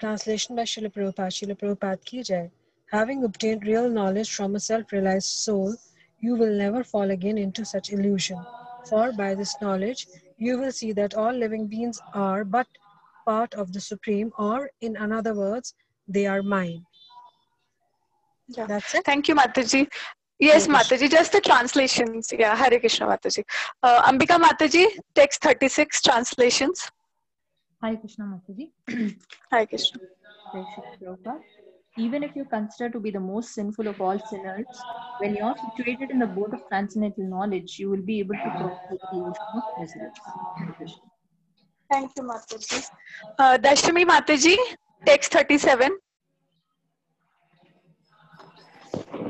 Translation 0.00 0.54
by 0.54 0.62
Srila 0.62 0.92
Prabhupada. 0.92 1.30
Srila 1.36 1.58
Prabhupada 1.58 2.04
ki 2.04 2.22
jai. 2.22 2.50
Having 2.92 3.24
obtained 3.24 3.64
real 3.66 3.88
knowledge 3.90 4.32
from 4.32 4.54
a 4.54 4.60
self-realized 4.60 5.26
soul, 5.26 5.74
you 6.20 6.36
will 6.36 6.52
never 6.56 6.84
fall 6.84 7.10
again 7.10 7.36
into 7.36 7.64
such 7.64 7.90
illusion. 7.92 8.38
For 8.88 9.12
by 9.12 9.34
this 9.34 9.54
knowledge, 9.60 10.06
you 10.36 10.58
will 10.58 10.72
see 10.72 10.92
that 10.92 11.14
all 11.14 11.32
living 11.32 11.66
beings 11.66 12.00
are 12.14 12.44
but 12.44 12.66
part 13.26 13.54
of 13.54 13.72
the 13.72 13.80
Supreme, 13.80 14.32
or 14.38 14.70
in 14.80 14.96
another 14.96 15.34
words, 15.34 15.74
they 16.06 16.26
are 16.26 16.42
mine. 16.42 16.84
Yeah. 18.48 18.66
That's 18.66 18.94
it. 18.94 19.04
Thank 19.04 19.28
you, 19.28 19.34
Mataji. 19.34 19.88
Yes, 20.38 20.66
Hare 20.66 20.76
Krishna. 20.76 20.96
Mataji, 20.96 21.10
just 21.10 21.32
the 21.32 21.40
translations. 21.40 22.32
Yeah, 22.32 22.56
Hare 22.56 22.78
Krishna, 22.80 23.06
Mataji. 23.06 23.44
Uh, 23.82 24.10
Ambika 24.10 24.38
Mataji, 24.40 24.86
text 25.14 25.42
36, 25.42 26.00
translations. 26.00 26.90
Hare 27.82 27.96
Krishna 27.96 28.24
Mataji. 28.24 28.70
Hare 29.50 29.66
Krishna. 29.66 30.00
Jai 30.52 30.64
Shri 30.74 30.82
Prabhupada. 31.06 31.40
Even 31.98 32.22
if 32.22 32.36
you 32.36 32.44
consider 32.44 32.88
to 32.90 33.00
be 33.00 33.10
the 33.10 33.20
most 33.20 33.54
sinful 33.54 33.88
of 33.88 34.00
all 34.00 34.18
sinners, 34.30 34.66
when 35.18 35.34
you 35.34 35.42
are 35.44 35.56
situated 35.66 36.10
in 36.10 36.18
the 36.20 36.26
boat 36.26 36.54
of 36.54 36.60
transcendental 36.68 37.24
knowledge, 37.24 37.78
you 37.78 37.90
will 37.90 38.02
be 38.10 38.20
able 38.20 38.36
to 38.36 38.50
cross 38.56 38.78
the 38.90 38.98
ocean 39.12 39.32
of 39.54 39.80
miseries. 39.80 41.00
Thank 41.90 42.12
you, 42.16 42.22
Mataji. 42.22 42.86
Uh, 43.38 43.58
Dashami 43.58 44.04
Mataji, 44.04 44.56
text 45.06 45.32
37. 45.32 45.98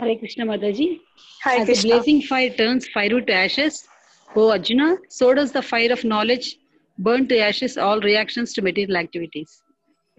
Hare 0.01 0.17
Krishna 0.19 0.45
Mataji. 0.45 1.01
Hare 1.43 1.61
As 1.61 1.67
the 1.67 1.73
Krishna. 1.73 1.91
blazing 1.91 2.23
fire 2.23 2.51
turns 2.51 2.89
firewood 2.89 3.27
to 3.29 3.33
ashes, 3.33 3.87
O 4.37 4.51
Arjuna, 4.51 4.97
so 5.09 5.33
does 5.33 5.53
the 5.53 5.63
fire 5.63 5.93
of 5.93 6.05
knowledge 6.05 6.59
burn 6.99 7.27
to 7.29 7.39
ashes 7.39 7.79
all 7.79 8.01
reactions 8.01 8.53
to 8.55 8.61
material 8.63 8.97
activities. 8.99 9.63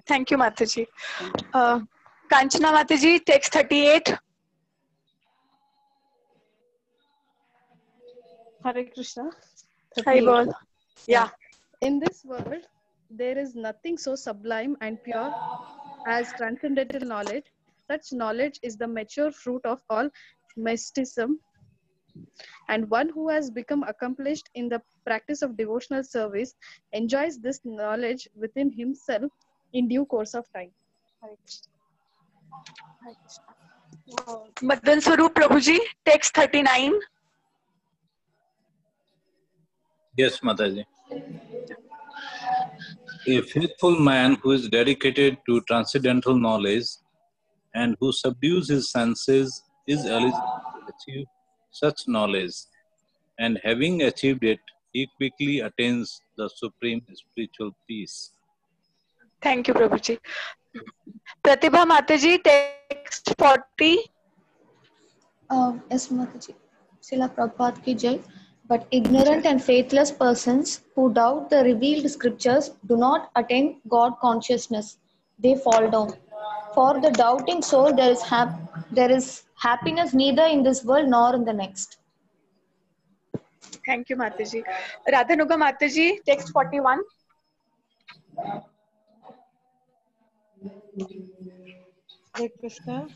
Thank 0.08 0.32
you, 0.32 0.38
Mataji. 0.38 0.88
Uh, 1.54 1.82
Kanchana 2.32 2.72
Mataji, 2.72 3.26
text 3.26 3.54
38. 3.54 4.14
Hare 8.64 8.86
Krishna. 8.94 9.32
Hari 10.06 10.22
38. 10.22 10.26
Bol. 10.26 10.54
Yeah. 11.08 11.30
In 11.82 12.00
this 12.00 12.24
world, 12.24 12.68
there 13.10 13.36
is 13.36 13.56
nothing 13.56 13.98
so 13.98 14.14
sublime 14.14 14.78
and 14.82 15.04
pure 15.04 15.34
as 16.06 16.32
transcendental 16.34 17.08
knowledge. 17.08 17.46
Such 17.90 18.14
knowledge 18.14 18.60
is 18.62 18.78
the 18.78 18.88
mature 18.88 19.32
fruit 19.32 19.66
of 19.66 19.82
all 19.90 20.08
mysticism. 20.56 21.40
And 22.68 22.88
one 22.92 23.10
who 23.10 23.28
has 23.30 23.50
become 23.50 23.82
accomplished 23.82 24.52
in 24.54 24.70
the 24.70 24.84
practice 25.04 25.42
of 25.42 25.58
devotional 25.58 26.04
service 26.04 26.54
enjoys 26.94 27.40
this 27.40 27.60
knowledge 27.66 28.28
within 28.36 28.72
himself 28.72 29.32
in 29.74 29.88
due 29.88 30.06
course 30.06 30.36
of 30.36 30.46
time. 30.54 30.72
Madan 34.62 35.02
Swarup 35.02 35.34
Prabhuji, 35.34 35.78
text 36.06 36.34
39. 36.36 36.94
Yes, 40.18 40.40
Mataji. 40.40 40.86
A 43.28 43.42
faithful 43.42 44.00
man 44.00 44.36
who 44.42 44.52
is 44.52 44.68
dedicated 44.70 45.38
to 45.48 45.62
transcendental 45.62 46.36
knowledge 46.36 46.88
and 47.76 47.96
who 48.00 48.12
subdues 48.12 48.70
his 48.70 48.92
senses 48.92 49.64
is 49.88 50.06
eligible 50.06 50.62
to 50.74 50.94
achieve 50.94 51.26
such 51.72 52.08
knowledge. 52.08 52.54
And 53.40 53.60
having 53.64 54.02
achieved 54.04 54.44
it, 54.44 54.60
he 54.92 55.08
quickly 55.18 55.60
attains 55.60 56.22
the 56.38 56.50
supreme 56.56 57.02
spiritual 57.14 57.72
peace. 57.88 58.32
Thank 59.42 59.68
you, 59.68 59.74
Prabhuji. 59.74 60.18
Pratibha 61.44 61.86
Mataji, 61.86 62.44
text 62.44 63.34
40. 63.38 63.98
Uh, 65.50 65.74
yes, 65.90 66.10
Mataji. 66.10 66.54
Srila 67.02 67.34
Prabhupada 67.34 67.84
ki 67.84 67.94
jai. 67.96 68.20
But 68.68 68.86
ignorant 68.92 69.46
and 69.46 69.64
faithless 69.64 70.12
persons 70.12 70.82
who 70.94 71.12
doubt 71.12 71.50
the 71.50 71.64
revealed 71.64 72.10
scriptures 72.12 72.72
do 72.86 72.98
not 72.98 73.32
attain 73.36 73.82
God 73.90 74.14
consciousness. 74.22 74.98
They 75.40 75.56
fall 75.56 75.90
down. 75.90 76.14
For 76.76 77.00
the 77.02 77.10
doubting 77.10 77.64
soul, 77.64 77.96
there 77.96 78.12
is, 78.12 78.22
hap- 78.22 78.60
there 78.92 79.10
is 79.10 79.44
happiness 79.56 80.14
neither 80.14 80.44
in 80.44 80.62
this 80.62 80.84
world 80.84 81.10
nor 81.10 81.34
in 81.36 81.46
the 81.46 81.54
next. 81.54 81.98
Thank 83.86 84.10
you, 84.10 84.18
Mataji. 84.18 84.64
Radhanuga 85.12 85.58
Mataji, 85.58 86.24
text 86.26 86.52
41. 86.52 87.00
Hare 92.36 92.50
Krishna. 92.60 93.08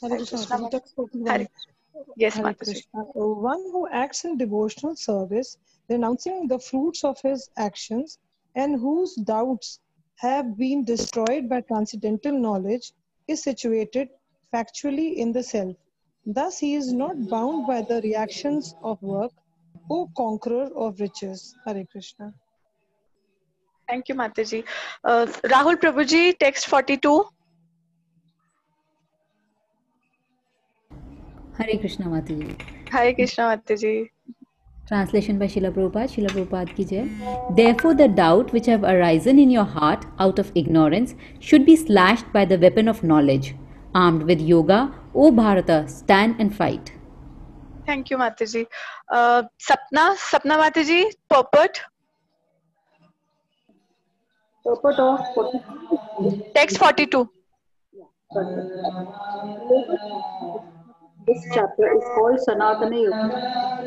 Hare 0.00 0.16
Krishna. 0.16 0.38
Krishna. 0.38 0.58
Mataji, 0.58 0.70
text 0.70 0.94
41. 0.94 1.26
Hare- 1.26 1.48
Yes, 2.16 2.34
Hare. 2.34 2.54
Krishna. 2.54 3.02
One 3.14 3.62
who 3.72 3.88
acts 3.88 4.24
in 4.24 4.36
devotional 4.38 4.96
service, 4.96 5.56
renouncing 5.88 6.48
the 6.48 6.58
fruits 6.58 7.04
of 7.04 7.20
his 7.20 7.50
actions, 7.56 8.18
and 8.54 8.80
whose 8.80 9.14
doubts 9.16 9.80
have 10.16 10.56
been 10.56 10.84
destroyed 10.84 11.48
by 11.48 11.60
transcendental 11.62 12.32
knowledge, 12.38 12.92
is 13.28 13.42
situated 13.42 14.08
factually 14.54 15.14
in 15.16 15.32
the 15.32 15.42
self. 15.42 15.76
Thus, 16.26 16.58
he 16.58 16.74
is 16.74 16.92
not 16.92 17.28
bound 17.28 17.66
by 17.66 17.82
the 17.82 18.00
reactions 18.02 18.74
of 18.82 19.00
work, 19.02 19.32
O 19.90 20.08
conqueror 20.16 20.68
of 20.76 21.00
riches. 21.00 21.54
Hare 21.66 21.84
Krishna. 21.90 22.34
Thank 23.90 24.08
you, 24.08 24.14
Mataji. 24.14 24.64
Uh, 25.02 25.26
Rahul 25.52 25.76
Prabhuji, 25.84 26.38
text 26.38 26.66
42. 26.68 27.24
Hare 31.58 31.78
Krishna 31.78 32.06
Mataji. 32.06 32.60
Hare 32.90 33.14
Krishna 33.14 33.48
Mataji. 33.48 34.10
Translation 34.86 35.40
by 35.40 35.46
Srila 35.46 35.72
Prabhupada, 35.72 36.08
Srila 36.14 36.30
Prabhupada 36.36 36.76
ki 36.76 36.84
jai. 36.84 37.08
Therefore, 37.56 37.94
the 37.94 38.06
doubt 38.06 38.52
which 38.52 38.66
have 38.66 38.84
arisen 38.84 39.40
in 39.40 39.50
your 39.50 39.64
heart 39.64 40.06
out 40.20 40.38
of 40.38 40.52
ignorance 40.54 41.16
should 41.40 41.66
be 41.66 41.74
slashed 41.74 42.32
by 42.32 42.44
the 42.44 42.58
weapon 42.58 42.86
of 42.86 43.02
knowledge. 43.02 43.54
Armed 43.92 44.22
with 44.22 44.40
yoga, 44.40 44.80
O 45.16 45.32
Bharata, 45.32 45.84
stand 45.88 46.36
and 46.38 46.54
fight. 46.54 46.92
Thank 47.86 48.10
you, 48.10 48.18
Mataji. 48.18 48.66
Uh, 49.10 49.42
Sapna, 49.68 50.10
Sapna 50.16 50.64
Mataji, 50.64 51.06
purport. 51.28 51.80
Purport 54.64 54.98
of 54.98 55.20
40. 55.34 56.52
Text 56.54 56.78
42. 56.78 57.28
This 61.26 61.46
chapter 61.54 61.96
is 61.96 62.04
called 62.14 62.38
Sanatana 62.46 63.02
Yoga, 63.02 63.80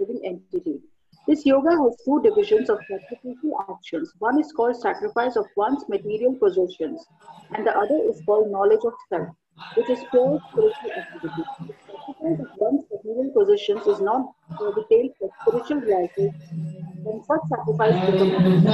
living 0.00 0.20
entity. 0.24 0.80
This 1.28 1.46
yoga 1.46 1.70
has 1.70 1.96
two 2.04 2.20
divisions 2.22 2.68
of 2.68 2.78
sacrificial 2.88 3.64
actions. 3.70 4.12
One 4.18 4.40
is 4.40 4.50
called 4.52 4.74
sacrifice 4.76 5.36
of 5.36 5.46
one's 5.56 5.84
material 5.88 6.34
possessions, 6.34 7.06
and 7.54 7.66
the 7.66 7.76
other 7.76 8.00
is 8.08 8.20
called 8.26 8.50
knowledge 8.50 8.84
of 8.84 8.94
self, 9.08 9.28
which 9.76 9.88
is 9.88 10.00
pure 10.10 10.40
spiritual 10.50 10.90
activity. 10.96 11.44
The 11.68 11.74
sacrifice 11.86 12.40
of 12.40 12.48
one's 12.56 12.84
material 12.90 13.30
possessions 13.32 13.86
is 13.86 14.00
not 14.00 14.32
detailed 14.58 15.12
for 15.18 15.30
spiritual 15.42 15.80
realization. 15.80 16.89
Sacrifice 17.00 18.10
becomes 18.10 18.64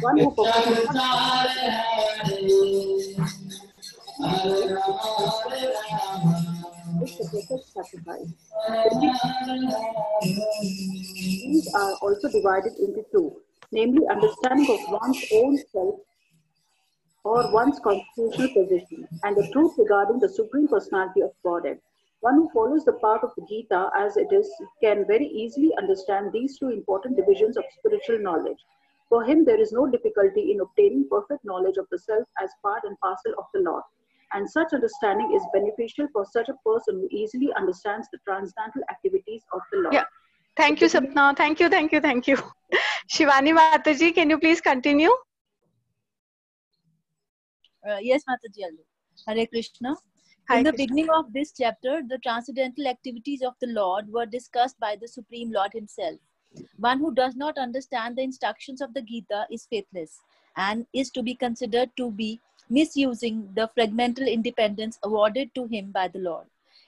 one 0.00 0.18
who 0.18 0.30
performs 0.30 0.88
is 7.20 7.30
the 7.30 7.42
perfect 7.48 7.68
sacrifice. 7.72 8.30
These 11.42 11.74
are 11.74 11.92
also 12.02 12.28
divided 12.30 12.72
into 12.78 13.04
two, 13.12 13.36
namely 13.70 14.06
understanding 14.10 14.66
of 14.70 15.00
one's 15.00 15.24
own 15.32 15.58
self 15.70 16.00
or 17.24 17.52
one's 17.52 17.78
constitutional 17.80 18.48
position 18.54 19.08
and 19.22 19.36
the 19.36 19.48
truth 19.52 19.74
regarding 19.78 20.18
the 20.18 20.28
Supreme 20.28 20.66
Personality 20.68 21.20
of 21.22 21.30
Godhead. 21.44 21.78
One 22.24 22.36
who 22.36 22.48
follows 22.54 22.86
the 22.86 22.94
path 23.04 23.22
of 23.22 23.32
the 23.36 23.44
Gita 23.46 23.90
as 23.94 24.16
it 24.16 24.32
is 24.32 24.50
can 24.82 25.06
very 25.06 25.26
easily 25.26 25.72
understand 25.76 26.32
these 26.32 26.58
two 26.58 26.70
important 26.70 27.18
divisions 27.18 27.58
of 27.58 27.64
spiritual 27.78 28.18
knowledge. 28.18 28.56
For 29.10 29.22
him, 29.22 29.44
there 29.44 29.60
is 29.60 29.72
no 29.72 29.86
difficulty 29.86 30.52
in 30.52 30.60
obtaining 30.60 31.06
perfect 31.10 31.44
knowledge 31.44 31.76
of 31.76 31.86
the 31.90 31.98
self 31.98 32.26
as 32.42 32.50
part 32.62 32.80
and 32.84 32.98
parcel 33.00 33.34
of 33.36 33.44
the 33.52 33.60
Lord. 33.60 33.82
And 34.32 34.48
such 34.48 34.72
understanding 34.72 35.34
is 35.36 35.42
beneficial 35.52 36.08
for 36.14 36.24
such 36.24 36.48
a 36.48 36.56
person 36.64 36.94
who 36.94 37.08
easily 37.10 37.50
understands 37.58 38.08
the 38.10 38.18
transcendental 38.24 38.80
activities 38.90 39.42
of 39.52 39.60
the 39.70 39.80
Lord. 39.80 39.92
Yeah. 39.92 40.04
Thank 40.56 40.80
you, 40.80 40.88
Sapna. 40.88 41.36
Thank 41.36 41.60
you, 41.60 41.68
thank 41.68 41.92
you, 41.92 42.00
thank 42.00 42.26
you. 42.26 42.38
Shivani 43.12 43.54
Mataji, 43.54 44.14
can 44.14 44.30
you 44.30 44.38
please 44.38 44.62
continue? 44.62 45.10
Uh, 47.86 47.98
yes, 48.00 48.22
Mataji. 48.26 48.64
I'll. 48.64 49.34
Hare 49.36 49.46
Krishna. 49.46 49.94
Hare 50.46 50.58
In 50.58 50.64
the 50.64 50.72
Krishna. 50.72 50.86
beginning 50.86 51.10
of 51.10 51.32
this 51.32 51.52
chapter, 51.52 52.02
the 52.06 52.18
transcendental 52.18 52.86
activities 52.86 53.40
of 53.40 53.54
the 53.60 53.66
Lord 53.68 54.12
were 54.12 54.26
discussed 54.26 54.78
by 54.78 54.94
the 54.94 55.08
Supreme 55.08 55.50
Lord 55.50 55.72
Himself. 55.72 56.18
One 56.76 56.98
who 56.98 57.14
does 57.14 57.34
not 57.34 57.56
understand 57.56 58.16
the 58.16 58.22
instructions 58.22 58.82
of 58.82 58.92
the 58.92 59.00
Gita 59.00 59.46
is 59.50 59.66
faithless 59.66 60.20
and 60.56 60.86
is 60.92 61.10
to 61.12 61.22
be 61.22 61.34
considered 61.34 61.90
to 61.96 62.10
be 62.10 62.40
misusing 62.68 63.48
the 63.54 63.70
fragmental 63.74 64.30
independence 64.30 64.98
awarded 65.02 65.54
to 65.54 65.66
him 65.66 65.90
by 65.90 66.08
the 66.08 66.18
Lord. 66.18 66.46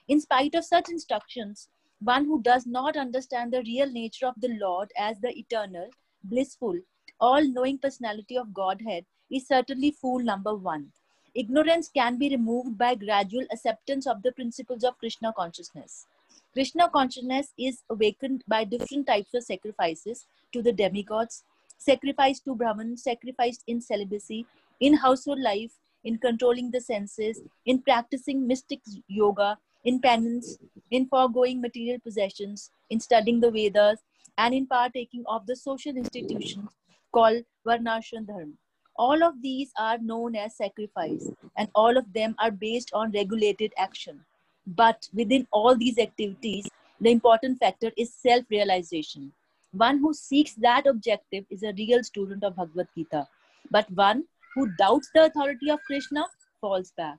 In 0.08 0.20
spite 0.20 0.54
of 0.54 0.64
such 0.64 0.90
instructions, 0.90 1.68
one 2.00 2.26
who 2.26 2.42
does 2.42 2.66
not 2.66 2.96
understand 2.96 3.52
the 3.52 3.62
real 3.62 3.90
nature 3.90 4.26
of 4.26 4.38
the 4.38 4.56
Lord 4.60 4.92
as 4.98 5.18
the 5.20 5.36
eternal, 5.36 5.88
blissful, 6.24 6.78
all 7.20 7.42
knowing 7.42 7.78
personality 7.78 8.36
of 8.36 8.52
Godhead 8.52 9.06
is 9.30 9.48
certainly 9.48 9.92
fool 9.92 10.18
number 10.18 10.54
one. 10.54 10.92
Ignorance 11.38 11.90
can 11.90 12.16
be 12.16 12.30
removed 12.30 12.78
by 12.78 12.94
gradual 12.94 13.44
acceptance 13.52 14.06
of 14.06 14.22
the 14.22 14.32
principles 14.32 14.82
of 14.82 14.96
Krishna 14.96 15.34
consciousness. 15.34 16.06
Krishna 16.54 16.88
consciousness 16.88 17.52
is 17.58 17.82
awakened 17.90 18.42
by 18.48 18.64
different 18.64 19.06
types 19.06 19.34
of 19.34 19.42
sacrifices 19.42 20.24
to 20.52 20.62
the 20.62 20.72
demigods, 20.72 21.44
sacrifice 21.76 22.40
to 22.40 22.54
Brahman, 22.54 22.96
sacrifice 22.96 23.58
in 23.66 23.82
celibacy, 23.82 24.46
in 24.80 24.94
household 24.94 25.40
life, 25.40 25.72
in 26.04 26.16
controlling 26.16 26.70
the 26.70 26.80
senses, 26.80 27.42
in 27.66 27.82
practicing 27.82 28.46
mystic 28.46 28.80
yoga, 29.06 29.58
in 29.84 30.00
penance, 30.00 30.56
in 30.90 31.06
foregoing 31.06 31.60
material 31.60 31.98
possessions, 31.98 32.70
in 32.88 32.98
studying 32.98 33.40
the 33.40 33.50
Vedas, 33.50 33.98
and 34.38 34.54
in 34.54 34.66
partaking 34.66 35.24
of 35.26 35.44
the 35.46 35.54
social 35.54 35.98
institutions 35.98 36.70
called 37.12 37.44
Varnashram 37.66 38.26
Dharma. 38.26 38.54
All 38.98 39.22
of 39.22 39.40
these 39.42 39.72
are 39.78 39.98
known 39.98 40.36
as 40.36 40.56
sacrifice, 40.56 41.30
and 41.56 41.68
all 41.74 41.96
of 41.96 42.12
them 42.12 42.34
are 42.38 42.50
based 42.50 42.90
on 42.92 43.12
regulated 43.12 43.72
action. 43.76 44.20
But 44.66 45.08
within 45.14 45.46
all 45.52 45.76
these 45.76 45.98
activities, 45.98 46.68
the 47.00 47.10
important 47.10 47.58
factor 47.58 47.92
is 47.96 48.14
self 48.14 48.44
realization. 48.50 49.32
One 49.72 49.98
who 49.98 50.14
seeks 50.14 50.54
that 50.54 50.86
objective 50.86 51.44
is 51.50 51.62
a 51.62 51.72
real 51.74 52.02
student 52.02 52.42
of 52.44 52.56
Bhagavad 52.56 52.88
Gita. 52.96 53.28
But 53.70 53.90
one 53.90 54.24
who 54.54 54.68
doubts 54.78 55.10
the 55.14 55.26
authority 55.26 55.70
of 55.70 55.80
Krishna 55.86 56.24
falls 56.60 56.92
back. 56.96 57.18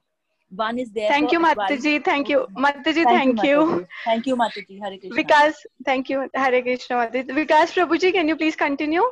One 0.49 0.79
is 0.79 0.91
there. 0.91 1.09
Thank 1.09 1.31
you, 1.31 1.39
Mataji. 1.39 2.03
Thank 2.03 2.29
you. 2.29 2.47
Mataji, 2.55 3.03
thank 3.03 3.43
you. 3.43 3.59
Mataji. 3.59 3.87
Thank 4.05 4.27
you, 4.27 4.35
Mataji. 4.37 4.79
Hare 4.81 4.97
Krishna. 4.97 5.23
Vikas, 5.23 5.55
thank 5.85 6.09
you. 6.09 6.29
Hare 6.33 6.61
Krishna 6.61 6.95
Mataji. 6.95 7.29
Vikas 7.29 7.73
Prabhuji, 7.73 8.13
can 8.13 8.27
you 8.27 8.37
please 8.37 8.55
continue? 8.55 9.03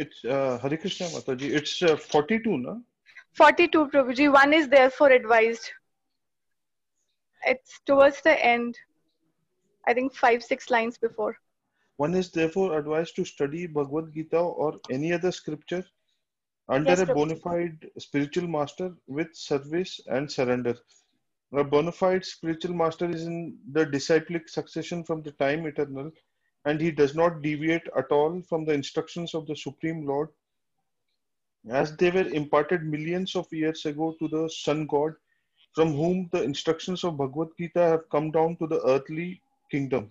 It's 0.00 0.24
uh, 0.24 0.58
Hare 0.62 0.78
Krishna 0.78 1.08
Mataji. 1.08 1.50
It's 1.54 1.82
uh, 1.82 1.94
42, 1.94 2.56
na? 2.56 2.76
42, 3.34 3.88
Prabhuji. 3.88 4.32
One 4.32 4.54
is 4.54 4.66
therefore 4.66 5.10
advised. 5.10 5.70
It's 7.46 7.80
towards 7.84 8.22
the 8.22 8.34
end. 8.44 8.78
I 9.86 9.92
think 9.92 10.14
five, 10.14 10.42
six 10.42 10.70
lines 10.70 10.96
before. 10.96 11.36
One 11.98 12.14
is 12.14 12.30
therefore 12.30 12.78
advised 12.78 13.14
to 13.16 13.26
study 13.26 13.66
Bhagavad 13.66 14.14
Gita 14.14 14.38
or 14.38 14.76
any 14.90 15.12
other 15.12 15.30
scripture 15.30 15.84
under 16.70 16.90
Yes, 16.90 17.00
a 17.00 17.06
bona 17.06 17.36
fide 17.36 17.90
spiritual 17.98 18.48
master 18.48 18.94
with 19.06 19.34
service 19.34 20.00
and 20.06 20.32
surrender. 20.32 20.76
A 21.52 21.62
bona 21.62 21.92
fide 21.92 22.24
spiritual 22.24 22.72
master 22.74 23.10
is 23.10 23.26
in 23.26 23.58
the 23.72 23.84
disciplic 23.84 24.48
succession 24.48 25.04
from 25.04 25.22
the 25.22 25.32
time 25.32 25.66
eternal, 25.66 26.10
and 26.64 26.80
he 26.80 26.90
does 26.90 27.14
not 27.14 27.42
deviate 27.42 27.88
at 27.96 28.10
all 28.10 28.42
from 28.42 28.64
the 28.64 28.72
instructions 28.72 29.34
of 29.34 29.46
the 29.46 29.56
Supreme 29.56 30.06
Lord 30.06 30.28
as 31.68 31.96
they 31.96 32.10
were 32.10 32.28
imparted 32.28 32.84
millions 32.84 33.36
of 33.36 33.52
years 33.52 33.84
ago 33.84 34.14
to 34.18 34.28
the 34.28 34.48
Sun 34.48 34.86
God, 34.86 35.14
from 35.74 35.92
whom 35.94 36.28
the 36.32 36.42
instructions 36.42 37.04
of 37.04 37.18
Bhagavad 37.18 37.48
Gita 37.58 37.80
have 37.80 38.08
come 38.10 38.30
down 38.30 38.56
to 38.56 38.66
the 38.66 38.80
earthly 38.86 39.42
kingdom. 39.70 40.10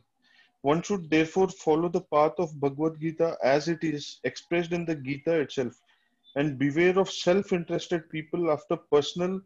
One 0.62 0.82
should 0.82 1.10
therefore 1.10 1.50
follow 1.50 1.90
the 1.90 2.02
path 2.02 2.34
of 2.38 2.60
Bhagavad 2.60 3.00
Gita 3.00 3.38
as 3.44 3.68
it 3.68 3.84
is 3.84 4.20
expressed 4.24 4.74
in 4.74 4.86
the 4.86 4.96
Gita 4.96 5.40
itself 5.40 5.74
and 6.36 6.60
beware 6.60 6.98
of 7.00 7.10
self 7.10 7.54
interested 7.54 8.10
people 8.10 8.52
after 8.52 8.76
personal 8.76 9.42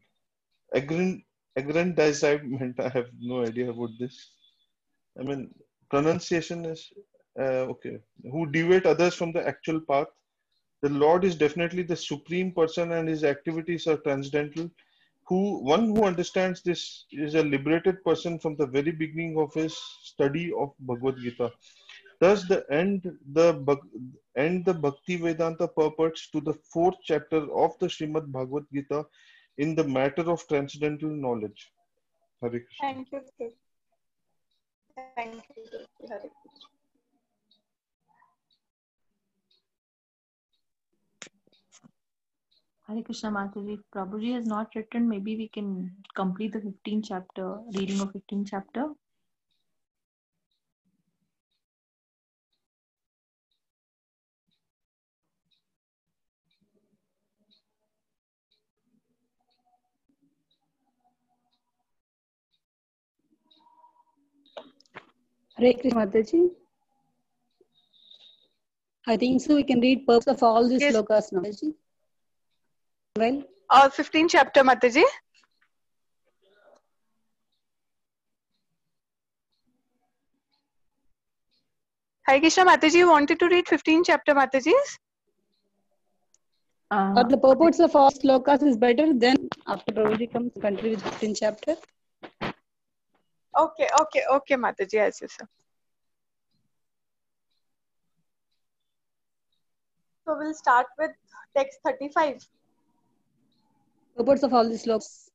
aggrand- 0.75 1.23
aggrandizement. 1.55 2.79
I 2.79 2.89
have 2.89 3.09
no 3.19 3.43
idea 3.43 3.69
about 3.69 3.91
this. 3.99 4.31
I 5.19 5.23
mean, 5.23 5.53
pronunciation 5.93 6.65
is 6.65 6.91
uh, 7.39 7.65
okay. 7.73 7.97
Who 8.31 8.45
deviate 8.47 8.85
others 8.85 9.13
from 9.15 9.31
the 9.31 9.47
actual 9.47 9.79
path. 9.79 10.07
The 10.81 10.89
Lord 10.89 11.23
is 11.23 11.35
definitely 11.35 11.83
the 11.83 11.95
supreme 11.95 12.51
person 12.51 12.91
and 12.91 13.07
his 13.07 13.23
activities 13.23 13.87
are 13.87 13.97
transcendental. 13.97 14.69
Who 15.27 15.41
one 15.63 15.85
who 15.95 16.03
understands 16.03 16.61
this 16.61 17.05
is 17.11 17.35
a 17.35 17.43
liberated 17.43 18.03
person 18.03 18.39
from 18.39 18.57
the 18.57 18.67
very 18.67 18.91
beginning 18.91 19.37
of 19.37 19.53
his 19.53 19.77
study 20.11 20.51
of 20.63 20.73
Bhagavad 20.79 21.19
Gita. 21.21 21.51
Thus, 22.19 22.45
the 22.47 22.65
end 22.69 23.09
the 23.37 23.47
end 24.35 24.65
the 24.65 24.73
Bhakti 24.73 25.15
Vedanta 25.15 25.67
purports 25.67 26.29
to 26.31 26.41
the 26.41 26.53
fourth 26.73 26.99
chapter 27.03 27.41
of 27.65 27.79
the 27.79 27.87
Srimad 27.87 28.31
Bhagavad 28.31 28.65
Gita 28.73 29.05
in 29.57 29.75
the 29.75 29.87
matter 29.99 30.29
of 30.29 30.47
transcendental 30.47 31.09
knowledge. 31.09 31.71
Hare 32.41 32.51
Krishna. 32.51 32.81
Thank 32.81 33.11
you. 33.11 33.21
Prabhuji. 33.39 33.62
Thank 34.95 35.43
you. 35.55 35.63
Prabhuji. 36.07 36.29
Hare 42.87 43.01
Krishna. 43.03 43.31
Mataji. 43.31 43.79
Prabhuji 43.95 44.33
has 44.35 44.45
not 44.45 44.75
written, 44.75 45.07
maybe 45.09 45.35
we 45.35 45.47
can 45.47 45.91
complete 46.15 46.53
the 46.53 46.59
15th 46.59 47.05
chapter, 47.07 47.57
reading 47.75 48.01
of 48.01 48.13
15th 48.13 48.47
chapter. 48.49 48.85
Hare 65.63 65.73
Krishna 65.73 66.05
Mataji. 66.05 66.49
I 69.07 69.15
think 69.17 69.41
so. 69.41 69.55
We 69.55 69.63
can 69.63 69.79
read 69.79 70.05
purpose 70.05 70.27
of 70.27 70.43
all 70.43 70.67
these 70.67 70.81
Yes. 70.81 70.95
slokas 70.95 71.31
now. 71.31 71.41
Mataji. 71.41 71.73
Well, 73.23 73.43
Uh, 73.69 73.89
15 73.89 74.27
chapter, 74.27 74.63
Mataji. 74.63 75.03
Hare 82.27 82.39
Krishna 82.39 82.65
Mataji, 82.65 82.95
you 82.95 83.09
wanted 83.09 83.39
to 83.39 83.47
read 83.47 83.67
15 83.67 84.03
chapter, 84.03 84.33
Mataji's? 84.33 84.97
Uh, 86.91 87.13
or 87.17 87.23
the 87.25 87.37
purports 87.37 87.79
of 87.79 87.95
all 87.95 88.11
slokas 88.11 88.63
is 88.63 88.77
better. 88.77 89.13
Then 89.13 89.49
after 89.67 89.93
Prabhuji 89.93 90.31
comes, 90.31 90.51
continue 90.61 90.91
with 90.91 91.03
15 91.03 91.35
chapter. 91.35 91.75
Okay, 93.55 93.87
okay, 94.01 94.23
okay, 94.31 94.55
Mataji, 94.55 94.95
as 94.99 95.21
you 95.21 95.27
say. 95.27 95.45
So 100.25 100.37
we'll 100.37 100.53
start 100.53 100.87
with 100.97 101.11
text 101.55 101.79
35. 101.85 102.47
Purports 104.17 104.43
of 104.43 104.53
all 104.53 104.67
these 104.67 104.85
slokas. 104.85 105.29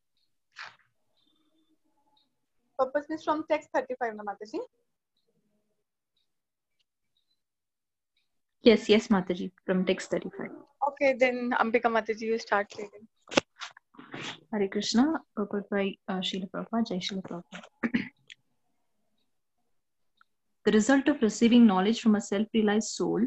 Purpose 2.79 3.11
is 3.11 3.25
from 3.25 3.45
text 3.51 3.69
35, 3.75 4.15
na 4.17 4.23
Mataji? 4.23 4.61
Yes, 8.63 8.89
yes, 8.89 9.09
Mataji, 9.09 9.51
from 9.65 9.85
text 9.85 10.11
35. 10.11 10.51
Okay, 10.89 11.15
then 11.19 11.55
Ambika 11.61 11.91
Mataji, 11.91 12.23
you 12.23 12.39
start 12.39 12.67
reading. 12.77 13.07
Hare 14.53 14.69
Krishna, 14.69 15.21
purport 15.37 15.67
uh, 15.73 16.21
Srila 16.21 16.51
Prabhupada, 16.51 16.89
Jai 16.89 16.99
Srila 16.99 17.23
Prabhupada. 17.23 17.65
the 20.65 20.73
result 20.73 21.09
of 21.09 21.23
receiving 21.23 21.67
knowledge 21.67 22.01
from 22.01 22.15
a 22.15 22.21
self-realized 22.21 22.89
soul, 22.89 23.21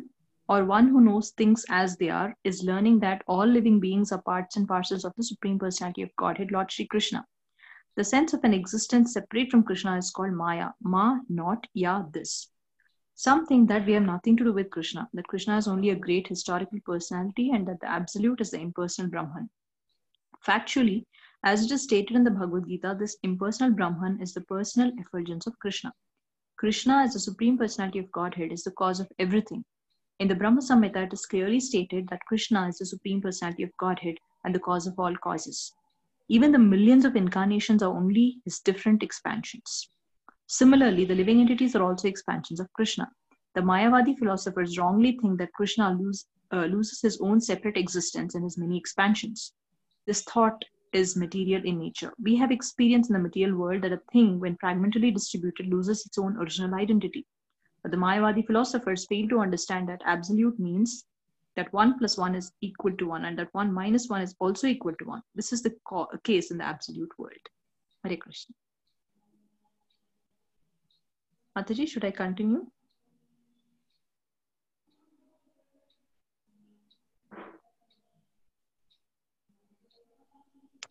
or 0.50 0.66
one 0.66 0.88
who 0.88 1.02
knows 1.02 1.32
things 1.32 1.66
as 1.70 1.98
they 1.98 2.10
are, 2.10 2.36
is 2.44 2.64
learning 2.64 3.00
that 3.00 3.24
all 3.28 3.46
living 3.46 3.80
beings 3.80 4.12
are 4.12 4.22
parts 4.22 4.58
and 4.58 4.68
parcels 4.68 5.06
of 5.06 5.14
the 5.16 5.24
Supreme 5.24 5.60
Personality 5.60 6.02
of 6.02 6.16
Godhead, 6.18 6.52
Lord 6.52 6.72
Sri 6.72 6.88
Krishna. 6.88 7.26
The 7.96 8.04
sense 8.04 8.34
of 8.34 8.44
an 8.44 8.54
existence 8.54 9.14
separate 9.14 9.52
from 9.52 9.64
Krishna 9.64 9.98
is 9.98 10.12
called 10.12 10.34
Maya. 10.34 10.70
Ma, 10.82 11.20
not, 11.30 11.68
ya, 11.74 12.04
this. 12.12 12.50
Some 13.16 13.46
think 13.46 13.68
that 13.70 13.86
we 13.86 13.94
have 13.94 14.04
nothing 14.04 14.36
to 14.38 14.44
do 14.44 14.54
with 14.54 14.72
Krishna, 14.72 15.08
that 15.14 15.28
Krishna 15.28 15.58
is 15.58 15.68
only 15.68 15.90
a 15.90 15.96
great 15.96 16.28
historical 16.28 16.80
personality, 16.86 17.52
and 17.52 17.68
that 17.68 17.80
the 17.82 17.90
Absolute 17.90 18.42
is 18.42 18.52
the 18.52 18.60
impersonal 18.60 19.12
Brahman. 19.12 19.50
Factually, 20.46 21.06
as 21.44 21.64
it 21.64 21.72
is 21.72 21.84
stated 21.84 22.16
in 22.16 22.24
the 22.24 22.32
Bhagavad 22.32 22.68
Gita, 22.68 22.96
this 23.00 23.18
impersonal 23.24 23.74
Brahman 23.74 24.20
is 24.22 24.34
the 24.34 24.42
personal 24.42 24.92
effulgence 24.98 25.46
of 25.46 25.58
Krishna. 25.60 25.94
Krishna, 26.58 26.98
as 26.98 27.14
the 27.14 27.20
Supreme 27.20 27.58
Personality 27.58 28.00
of 28.00 28.12
Godhead, 28.12 28.52
is 28.52 28.64
the 28.64 28.72
cause 28.72 29.00
of 29.00 29.12
everything. 29.20 29.64
In 30.20 30.28
the 30.28 30.36
Brahma 30.36 30.62
Samhita, 30.62 31.08
it 31.08 31.14
is 31.14 31.26
clearly 31.26 31.60
stated 31.60 32.08
that 32.10 32.26
Krishna 32.28 32.68
is 32.68 32.78
the 32.78 32.86
Supreme 32.86 33.22
Personality 33.22 33.64
of 33.64 33.76
Godhead 33.78 34.18
and 34.44 34.54
the 34.54 34.60
cause 34.60 34.88
of 34.88 35.00
all 35.00 35.16
causes. 35.16 35.74
Even 36.28 36.52
the 36.52 36.60
millions 36.60 37.06
of 37.06 37.16
incarnations 37.16 37.84
are 37.84 37.96
only 37.96 38.40
his 38.46 38.60
different 38.60 39.04
expansions. 39.04 39.90
Similarly, 40.48 41.06
the 41.06 41.16
living 41.16 41.40
entities 41.40 41.76
are 41.76 41.84
also 41.84 42.08
expansions 42.08 42.60
of 42.60 42.72
Krishna. 42.74 43.12
The 43.54 43.62
Mayavadi 43.62 44.18
philosophers 44.18 44.78
wrongly 44.78 45.18
think 45.22 45.40
that 45.40 45.54
Krishna 45.54 45.92
lose, 45.94 46.26
uh, 46.52 46.66
loses 46.66 47.02
his 47.02 47.20
own 47.22 47.42
separate 47.42 47.78
existence 47.78 48.34
in 48.36 48.44
his 48.44 48.58
many 48.58 48.78
expansions. 48.78 49.54
This 50.08 50.24
thought 50.24 50.64
is 50.94 51.16
material 51.16 51.64
in 51.64 51.80
nature. 51.80 52.14
We 52.22 52.36
have 52.38 52.52
experienced 52.52 53.10
in 53.10 53.14
the 53.14 53.20
material 53.20 53.58
world 53.58 53.84
that 53.84 53.94
a 53.94 54.02
thing, 54.12 54.40
when 54.40 54.58
fragmentarily 54.58 55.14
distributed, 55.14 55.68
loses 55.68 56.06
its 56.06 56.18
own 56.18 56.38
original 56.38 56.76
identity. 56.76 57.26
But 57.82 57.92
the 57.92 57.98
Mayavadi 57.98 58.46
philosophers 58.46 59.06
fail 59.08 59.28
to 59.30 59.40
understand 59.40 59.90
that 59.90 60.02
absolute 60.06 60.60
means 60.60 61.06
that 61.56 61.72
1 61.74 61.98
plus 61.98 62.18
1 62.18 62.36
is 62.36 62.52
equal 62.62 62.96
to 62.98 63.08
1 63.08 63.26
and 63.26 63.38
that 63.38 63.54
1 63.54 63.74
minus 63.74 64.08
1 64.08 64.22
is 64.22 64.36
also 64.40 64.68
equal 64.68 64.94
to 65.00 65.06
1. 65.06 65.22
This 65.36 65.52
is 65.52 65.62
the 65.62 65.76
co- 65.86 66.08
case 66.24 66.52
in 66.52 66.58
the 66.58 66.64
absolute 66.64 67.12
world. 67.18 67.34
Hare 68.04 68.18
Krishna. 68.18 68.56
Mataji, 71.58 71.88
should 71.88 72.06
I 72.06 72.12
continue? 72.12 72.66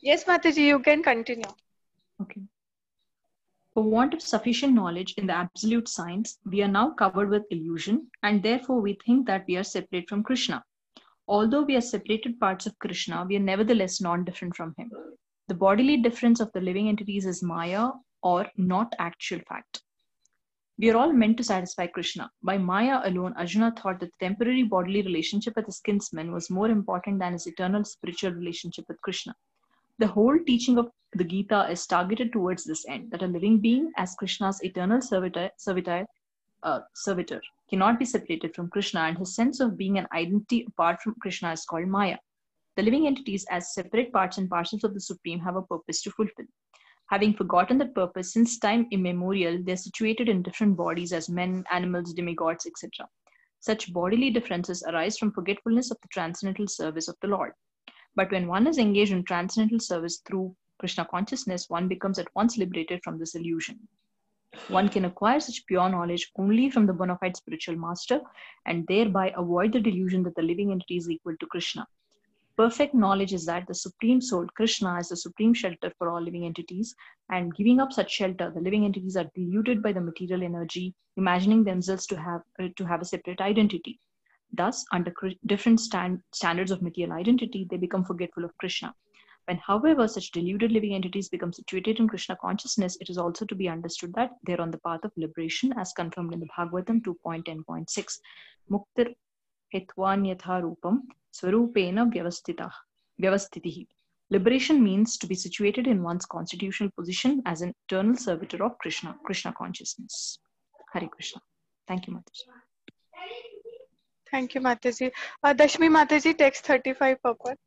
Yes, 0.03 0.25
Mataji, 0.25 0.65
you 0.65 0.79
can 0.79 1.03
continue. 1.03 1.51
Okay. 2.23 2.41
For 3.75 3.83
want 3.83 4.15
of 4.15 4.23
sufficient 4.23 4.73
knowledge 4.73 5.15
in 5.19 5.27
the 5.27 5.35
absolute 5.35 5.89
science, 5.89 6.39
we 6.45 6.63
are 6.63 6.69
now 6.69 6.91
covered 6.91 7.29
with 7.29 7.45
illusion, 7.51 8.11
and 8.23 8.43
therefore 8.43 8.81
we 8.81 8.99
think 9.05 9.27
that 9.27 9.45
we 9.47 9.57
are 9.57 9.63
separate 9.63 10.09
from 10.09 10.23
Krishna. 10.23 10.65
Although 11.29 11.63
we 11.63 11.77
are 11.77 11.83
separated 11.83 12.41
parts 12.41 12.67
of 12.67 12.79
Krishna, 12.79 13.27
we 13.29 13.37
are 13.37 13.41
nevertheless 13.41 14.01
non 14.01 14.25
different 14.25 14.57
from 14.57 14.75
him. 14.79 14.91
The 15.49 15.55
bodily 15.55 15.99
difference 15.99 16.41
of 16.41 16.51
the 16.53 16.61
living 16.61 16.89
entities 16.89 17.27
is 17.27 17.43
Maya 17.43 17.91
or 18.23 18.47
not 18.57 18.95
actual 18.99 19.41
fact. 19.49 19.83
We 20.79 20.91
are 20.91 20.97
all 20.97 21.13
meant 21.13 21.37
to 21.37 21.45
satisfy 21.45 21.89
Krishna. 21.89 22.31
By 22.43 22.57
Maya 22.57 23.03
alone, 23.05 23.35
Arjuna 23.37 23.75
thought 23.77 24.01
that 24.01 24.11
the 24.19 24.27
temporary 24.27 24.63
bodily 24.63 25.03
relationship 25.03 25.57
with 25.57 25.67
his 25.67 25.81
kinsman 25.81 26.33
was 26.33 26.49
more 26.49 26.71
important 26.71 27.19
than 27.19 27.35
his 27.35 27.47
eternal 27.47 27.85
spiritual 27.85 28.33
relationship 28.33 28.87
with 28.89 29.01
Krishna. 29.03 29.35
The 30.01 30.07
whole 30.07 30.39
teaching 30.47 30.79
of 30.79 30.91
the 31.13 31.25
Gita 31.25 31.69
is 31.71 31.87
targeted 31.87 32.33
towards 32.33 32.65
this 32.65 32.87
end 32.89 33.11
that 33.11 33.23
a 33.23 33.27
living 33.27 33.59
being, 33.59 33.93
as 33.99 34.15
Krishna's 34.15 34.65
eternal 34.65 35.03
servitor, 35.03 35.51
servitor, 35.59 36.07
uh, 36.63 36.81
servitor, 36.95 37.43
cannot 37.69 37.99
be 37.99 38.07
separated 38.07 38.55
from 38.55 38.71
Krishna, 38.71 39.01
and 39.01 39.19
his 39.19 39.35
sense 39.35 39.61
of 39.61 39.77
being 39.77 39.99
an 39.99 40.07
identity 40.15 40.65
apart 40.67 41.03
from 41.03 41.17
Krishna 41.21 41.53
is 41.53 41.67
called 41.67 41.87
Maya. 41.87 42.17
The 42.77 42.83
living 42.83 43.07
entities, 43.07 43.45
as 43.51 43.75
separate 43.75 44.11
parts 44.11 44.39
and 44.39 44.49
parcels 44.49 44.85
of 44.85 44.95
the 44.95 45.03
Supreme, 45.03 45.41
have 45.41 45.57
a 45.57 45.61
purpose 45.61 46.01
to 46.05 46.11
fulfill. 46.13 46.47
Having 47.11 47.35
forgotten 47.35 47.77
that 47.77 47.95
purpose 47.95 48.33
since 48.33 48.59
time 48.59 48.87
immemorial, 48.91 49.63
they 49.63 49.73
are 49.73 49.77
situated 49.77 50.31
in 50.31 50.43
different 50.43 50.79
bodies 50.79 51.13
as 51.13 51.29
men, 51.29 51.63
animals, 51.71 52.15
demigods, 52.15 52.65
etc. 52.65 53.07
Such 53.59 53.93
bodily 53.93 54.31
differences 54.31 54.83
arise 54.83 55.19
from 55.19 55.31
forgetfulness 55.31 55.91
of 55.91 55.99
the 56.01 56.09
transcendental 56.09 56.69
service 56.69 57.09
of 57.09 57.17
the 57.21 57.29
Lord. 57.29 57.53
But 58.17 58.31
when 58.31 58.49
one 58.49 58.67
is 58.67 58.79
engaged 58.79 59.13
in 59.13 59.25
transcendental 59.25 59.81
service 59.81 60.19
through 60.27 60.57
Krishna 60.79 61.05
consciousness, 61.05 61.69
one 61.69 61.89
becomes 61.89 62.19
at 62.19 62.35
once 62.35 62.59
liberated 62.59 63.01
from 63.05 63.19
this 63.19 63.35
illusion. 63.35 63.89
One 64.69 64.89
can 64.89 65.05
acquire 65.05 65.39
such 65.39 65.65
pure 65.67 65.89
knowledge 65.89 66.33
only 66.37 66.71
from 66.71 66.87
the 66.87 66.93
bona 66.93 67.17
fide 67.19 67.37
spiritual 67.37 67.77
master 67.77 68.21
and 68.67 68.87
thereby 68.89 69.33
avoid 69.37 69.73
the 69.73 69.81
delusion 69.81 70.25
that 70.25 70.35
the 70.35 70.43
living 70.43 70.73
entity 70.73 70.97
is 70.97 71.09
equal 71.09 71.37
to 71.37 71.47
Krishna. 71.47 71.87
Perfect 72.57 72.93
knowledge 72.93 73.33
is 73.33 73.47
that 73.47 73.67
the 73.67 73.75
Supreme 73.75 74.21
Soul, 74.21 74.47
Krishna, 74.49 74.99
is 74.99 75.09
the 75.09 75.17
supreme 75.17 75.55
shelter 75.55 75.93
for 75.97 76.11
all 76.11 76.21
living 76.21 76.45
entities, 76.45 76.95
and 77.31 77.55
giving 77.55 77.81
up 77.81 77.93
such 77.93 78.11
shelter, 78.11 78.51
the 78.51 78.61
living 78.61 78.85
entities 78.85 79.17
are 79.17 79.31
deluded 79.35 79.83
by 79.83 79.93
the 79.93 80.01
material 80.01 80.43
energy, 80.43 80.95
imagining 81.17 81.65
themselves 81.65 82.07
to 82.09 82.17
have, 82.17 82.43
uh, 82.59 82.69
to 82.77 82.85
have 82.85 83.01
a 83.01 83.05
separate 83.05 83.41
identity. 83.41 84.01
Thus, 84.53 84.85
under 84.93 85.13
different 85.47 85.81
stand, 85.81 86.23
standards 86.33 86.71
of 86.71 86.83
material 86.83 87.17
identity, 87.17 87.67
they 87.71 87.77
become 87.77 88.05
forgetful 88.05 88.45
of 88.45 88.57
Krishna. 88.59 88.95
When, 89.47 89.59
however, 89.59 90.07
such 90.07 90.33
deluded 90.33 90.71
living 90.71 90.95
entities 90.95 91.29
become 91.29 91.53
situated 91.53 91.99
in 91.99 92.09
Krishna 92.09 92.37
consciousness, 92.37 92.97
it 93.01 93.11
is 93.11 93.19
also 93.19 93.45
to 93.47 93.55
be 93.55 93.69
understood 93.69 94.13
that 94.15 94.33
they 94.45 94.55
are 94.55 94.61
on 94.61 94.71
the 94.71 94.79
path 94.79 95.05
of 95.05 95.13
liberation, 95.17 95.73
as 95.77 95.93
confirmed 95.93 96.33
in 96.35 96.41
the 96.41 96.49
Bhagavatam 96.57 97.01
2.10.6. 97.03 98.19
Muktir 98.71 99.15
hitvan 99.75 100.25
rupam 100.63 101.03
swarupena 101.33 102.13
vyavastitah 102.13 102.73
vyavastitihi. 103.21 103.87
Liberation 104.31 104.83
means 104.83 105.17
to 105.19 105.27
be 105.27 105.35
situated 105.35 105.89
in 105.89 106.03
one's 106.03 106.27
constitutional 106.27 106.91
position 106.97 107.43
as 107.47 107.63
an 107.63 107.75
eternal 107.89 108.17
servitor 108.17 108.63
of 108.65 108.79
Krishna, 108.79 109.17
Krishna 109.25 109.53
consciousness. 109.53 110.39
Hare 110.93 111.09
Krishna. 111.09 111.41
Thank 111.89 112.07
you, 112.07 112.15
Mataji. 112.15 112.70
Thank 114.31 114.55
you, 114.55 114.61
Mataji. 114.61 115.11
Uh, 115.43 115.55
Dashmi 115.55 115.89
Mataji, 115.91 116.37
text 116.39 116.65
35 116.65 117.23
purport. 117.23 117.59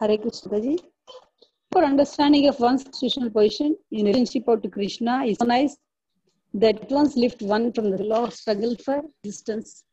Hare 0.00 0.16
Krishna 0.16 0.60
ji. 0.60 0.78
For 1.70 1.84
understanding 1.84 2.48
of 2.48 2.58
one's 2.58 2.82
constitutional 2.82 3.30
position 3.30 3.76
in 3.90 4.06
relationship 4.06 4.46
to 4.62 4.68
Krishna 4.70 5.24
is 5.24 5.38
nice 5.40 5.76
that 6.54 6.90
once 6.90 7.16
lift 7.16 7.42
one 7.42 7.70
from 7.72 7.90
the 7.90 8.02
law 8.02 8.24
of 8.24 8.32
struggle 8.34 8.74
for 8.76 9.02
existence, 9.22 9.84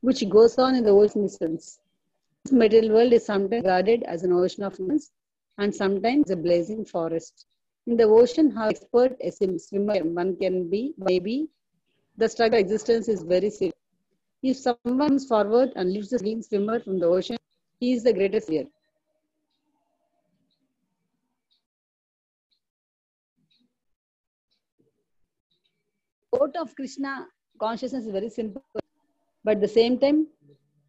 which 0.00 0.26
goes 0.28 0.56
on 0.58 0.76
in 0.76 0.84
the 0.84 0.90
ocean 0.90 1.28
sense. 1.28 1.80
This 2.44 2.52
material 2.52 2.94
world 2.94 3.12
is 3.12 3.26
sometimes 3.26 3.64
regarded 3.64 4.04
as 4.04 4.22
an 4.22 4.32
ocean 4.32 4.62
of 4.62 4.78
winds 4.78 5.10
and 5.58 5.74
sometimes 5.74 6.30
a 6.30 6.36
blazing 6.36 6.84
forest. 6.84 7.46
In 7.86 7.96
the 7.96 8.04
ocean, 8.04 8.50
how 8.50 8.68
expert 8.68 9.16
a 9.20 9.30
swimmer 9.30 9.98
one 10.04 10.36
can 10.36 10.68
be, 10.68 10.94
maybe 10.96 11.48
the 12.16 12.28
struggle 12.28 12.58
existence 12.58 13.08
is 13.08 13.22
very 13.22 13.50
serious. 13.50 13.74
If 14.42 14.56
someone 14.56 14.98
comes 14.98 15.26
forward 15.26 15.72
and 15.76 15.92
lifts 15.92 16.10
the 16.10 16.18
leading 16.18 16.42
swimmer 16.42 16.80
from 16.80 16.98
the 16.98 17.06
ocean, 17.06 17.36
he 17.80 17.92
is 17.92 18.04
the 18.04 18.12
greatest 18.12 18.48
fear. 18.48 18.66
quote 26.32 26.56
of 26.56 26.74
Krishna 26.74 27.26
consciousness 27.60 28.06
is 28.06 28.10
very 28.10 28.30
simple, 28.30 28.62
but 29.44 29.56
at 29.56 29.60
the 29.60 29.68
same 29.68 29.98
time, 29.98 30.26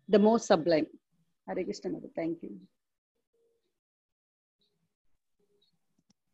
the 0.07 0.19
most 0.19 0.47
sublime. 0.47 0.87
Hare 1.47 1.63
Krishna, 1.63 1.91
thank 2.15 2.41
you. 2.41 2.51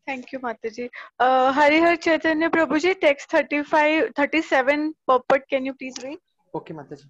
Thank 0.10 0.32
you, 0.32 0.40
Mataji. 0.40 0.90
Uh, 1.20 1.54
Harihar 1.54 2.02
Chaitanya 2.02 2.50
Prabhuji, 2.50 3.00
text 3.00 3.30
35, 3.30 4.12
37 4.16 4.96
purport, 5.08 5.44
can 5.48 5.68
you 5.68 5.76
please 5.76 5.94
read? 6.04 6.18
Okay, 6.56 6.74
Mataji. 6.74 7.06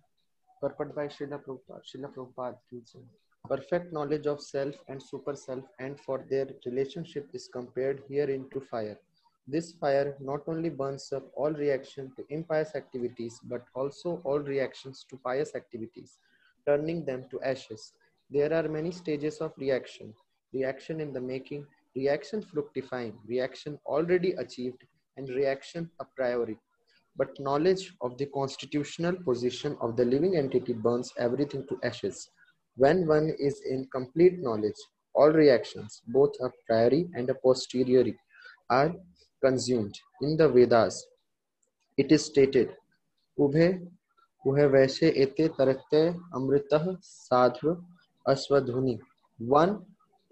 Purport 0.62 0.94
by 0.94 1.06
Srila 1.08 1.40
Prabhupada. 1.42 1.80
Srila 1.90 2.14
Prabhupada. 2.14 2.58
Perfect 3.48 3.94
knowledge 3.94 4.26
of 4.26 4.42
self 4.42 4.76
and 4.90 5.02
super 5.02 5.34
self 5.34 5.64
and 5.80 5.98
for 5.98 6.26
their 6.30 6.50
relationship 6.66 7.30
is 7.34 7.48
compared 7.48 8.04
here 8.10 8.30
into 8.30 8.60
fire. 8.60 9.00
This 9.48 9.72
fire 9.72 10.18
not 10.20 10.42
only 10.48 10.70
burns 10.70 11.14
up 11.14 11.24
all 11.38 11.52
reaction 11.52 12.12
to 12.18 12.26
impious 12.30 12.76
activities, 12.76 13.40
but 13.46 13.64
also 13.76 14.22
all 14.26 14.40
reactions 14.40 15.06
to 15.10 15.16
pious 15.24 15.56
activities, 15.56 16.18
turning 16.68 17.06
them 17.06 17.24
to 17.32 17.42
ashes. 17.44 17.94
There 18.30 18.54
are 18.54 18.68
many 18.68 18.92
stages 18.92 19.38
of 19.38 19.54
reaction. 19.58 20.14
Reaction 20.52 21.00
in 21.00 21.14
the 21.14 21.22
making, 21.22 21.66
reaction 21.96 22.42
fructifying, 22.42 23.18
reaction 23.28 23.80
already 23.86 24.32
achieved, 24.34 24.84
and 25.18 25.30
reaction 25.30 25.90
a 26.00 26.06
priori. 26.16 26.58
But 27.18 27.40
knowledge 27.40 27.94
of 28.02 28.18
the 28.18 28.28
constitutional 28.28 29.16
position 29.26 29.78
of 29.82 29.98
the 29.98 30.06
living 30.06 30.38
entity 30.38 30.74
burns 30.74 31.12
everything 31.18 31.66
to 31.68 31.80
ashes. 31.84 32.30
When 32.76 33.08
one 33.08 33.34
is 33.38 33.62
in 33.70 33.88
complete 33.92 34.40
knowledge, 34.40 34.80
all 35.14 35.32
reactions, 35.32 36.02
both 36.08 36.32
a 36.42 36.50
priori 36.66 37.10
and 37.16 37.30
a 37.30 37.34
posteriori, 37.34 38.18
are 38.70 38.94
consumed. 39.44 40.00
In 40.22 40.38
the 40.38 40.48
Vedas, 40.48 41.06
it 41.98 42.12
is 42.12 42.26
stated, 42.26 42.70
Ubhe 43.38 43.86
Uhe 44.46 44.70
Vaishe 44.72 45.14
Ete 45.16 45.50
Tarate 45.58 46.18
Amritah 46.34 46.98
Sadhu 47.02 47.82
Aswadhuni. 48.28 49.00
One 49.40 49.86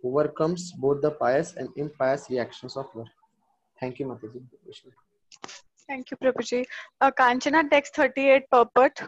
overcomes 0.08 0.72
both 0.72 1.02
the 1.02 1.12
pious 1.12 1.54
and 1.56 1.70
impious 1.76 2.30
reactions 2.30 2.78
of 2.78 2.88
love. 2.96 3.08
Thank 3.80 4.00
you, 4.00 4.06
Mataji. 4.08 4.42
Thank 5.88 6.12
you, 6.12 6.18
Prabhuji. 6.18 6.66
Uh, 7.00 7.12
Kanchana, 7.12 7.70
text 7.70 7.96
38, 7.96 8.50
purport. 8.50 9.00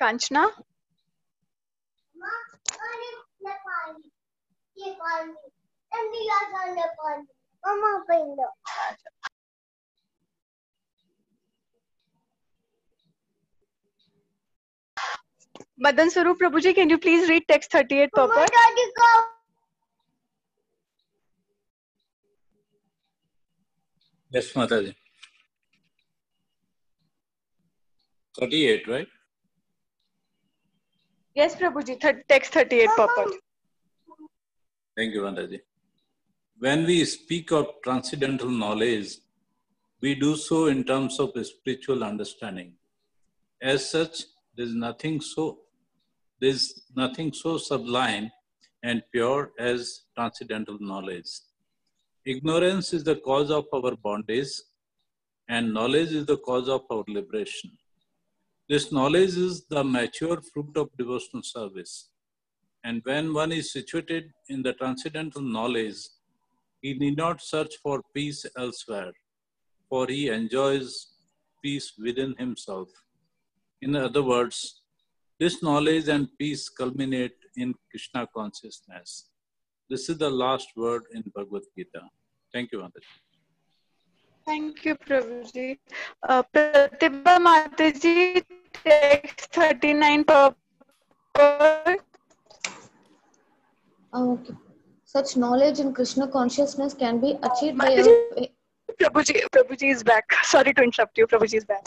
Kanchna? 0.00 0.50
Madan 15.78 16.08
Sarup 16.10 16.36
Prabhuji, 16.38 16.74
can 16.74 16.90
you 16.90 16.98
please 16.98 17.28
read 17.28 17.42
text 17.48 17.70
38 17.72 18.10
purport? 18.12 18.50
Yes, 24.32 24.52
Mataji. 24.52 24.94
38, 28.38 28.86
right? 28.88 29.08
Yes, 31.34 31.54
Prabhuji, 31.56 32.00
th- 32.00 32.24
text 32.28 32.52
38 32.52 32.88
purport. 32.96 33.34
Thank 35.00 35.14
you, 35.14 35.22
Vandaji. 35.22 35.60
When 36.58 36.84
we 36.84 37.06
speak 37.06 37.52
of 37.52 37.68
transcendental 37.82 38.50
knowledge, 38.50 39.12
we 40.02 40.14
do 40.14 40.36
so 40.36 40.66
in 40.66 40.84
terms 40.84 41.18
of 41.18 41.30
spiritual 41.46 42.04
understanding. 42.04 42.74
As 43.62 43.88
such, 43.88 44.24
there 44.54 44.66
is 44.66 44.74
nothing 44.74 45.22
so 45.22 45.60
there 46.38 46.50
is 46.50 46.82
nothing 46.94 47.32
so 47.32 47.56
sublime 47.56 48.30
and 48.82 49.02
pure 49.10 49.52
as 49.58 50.02
transcendental 50.14 50.76
knowledge. 50.80 51.30
Ignorance 52.26 52.92
is 52.92 53.02
the 53.02 53.16
cause 53.16 53.50
of 53.50 53.64
our 53.72 53.96
bondage, 53.96 54.52
and 55.48 55.72
knowledge 55.72 56.12
is 56.12 56.26
the 56.26 56.36
cause 56.36 56.68
of 56.68 56.82
our 56.90 57.04
liberation. 57.08 57.70
This 58.68 58.92
knowledge 58.92 59.34
is 59.48 59.64
the 59.64 59.82
mature 59.82 60.42
fruit 60.52 60.76
of 60.76 60.94
devotional 60.98 61.42
service. 61.42 62.10
And 62.84 63.02
when 63.04 63.34
one 63.34 63.52
is 63.52 63.72
situated 63.72 64.32
in 64.48 64.62
the 64.62 64.72
transcendental 64.72 65.42
knowledge, 65.42 65.96
he 66.80 66.94
need 66.94 67.16
not 67.16 67.42
search 67.42 67.74
for 67.82 68.02
peace 68.14 68.46
elsewhere, 68.56 69.12
for 69.88 70.06
he 70.06 70.28
enjoys 70.28 71.08
peace 71.62 71.92
within 71.98 72.34
himself. 72.38 72.88
In 73.82 73.96
other 73.96 74.22
words, 74.22 74.82
this 75.38 75.62
knowledge 75.62 76.08
and 76.08 76.28
peace 76.38 76.68
culminate 76.68 77.36
in 77.56 77.74
Krishna 77.90 78.26
consciousness. 78.34 79.30
This 79.88 80.08
is 80.08 80.18
the 80.18 80.30
last 80.30 80.68
word 80.76 81.02
in 81.12 81.22
Bhagavad 81.34 81.62
Gita. 81.76 82.02
Thank 82.52 82.72
you, 82.72 82.78
Anand. 82.80 83.04
Thank 84.46 84.84
you, 84.84 84.94
Prabhuji. 84.96 85.78
Uh, 86.22 86.42
Pratibha 86.54 87.38
Mataji, 87.46 88.42
text 88.84 89.52
39 89.52 90.24
purport. 90.24 92.09
Oh, 94.12 94.32
okay. 94.32 94.54
Such 95.04 95.36
knowledge 95.36 95.80
in 95.80 95.92
Krishna 95.92 96.28
consciousness 96.28 96.94
can 96.94 97.20
be 97.20 97.38
achieved 97.42 97.78
by 97.78 97.88
Mataji, 97.96 98.32
a 98.36 98.48
Prabhuji, 99.00 99.42
Prabhuji 99.52 99.90
is 99.90 100.02
back. 100.02 100.24
Sorry 100.42 100.72
to 100.74 100.82
interrupt 100.82 101.16
you. 101.18 101.26
Prabhuji 101.26 101.54
is 101.54 101.64
back. 101.64 101.86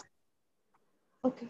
Okay. 1.26 1.48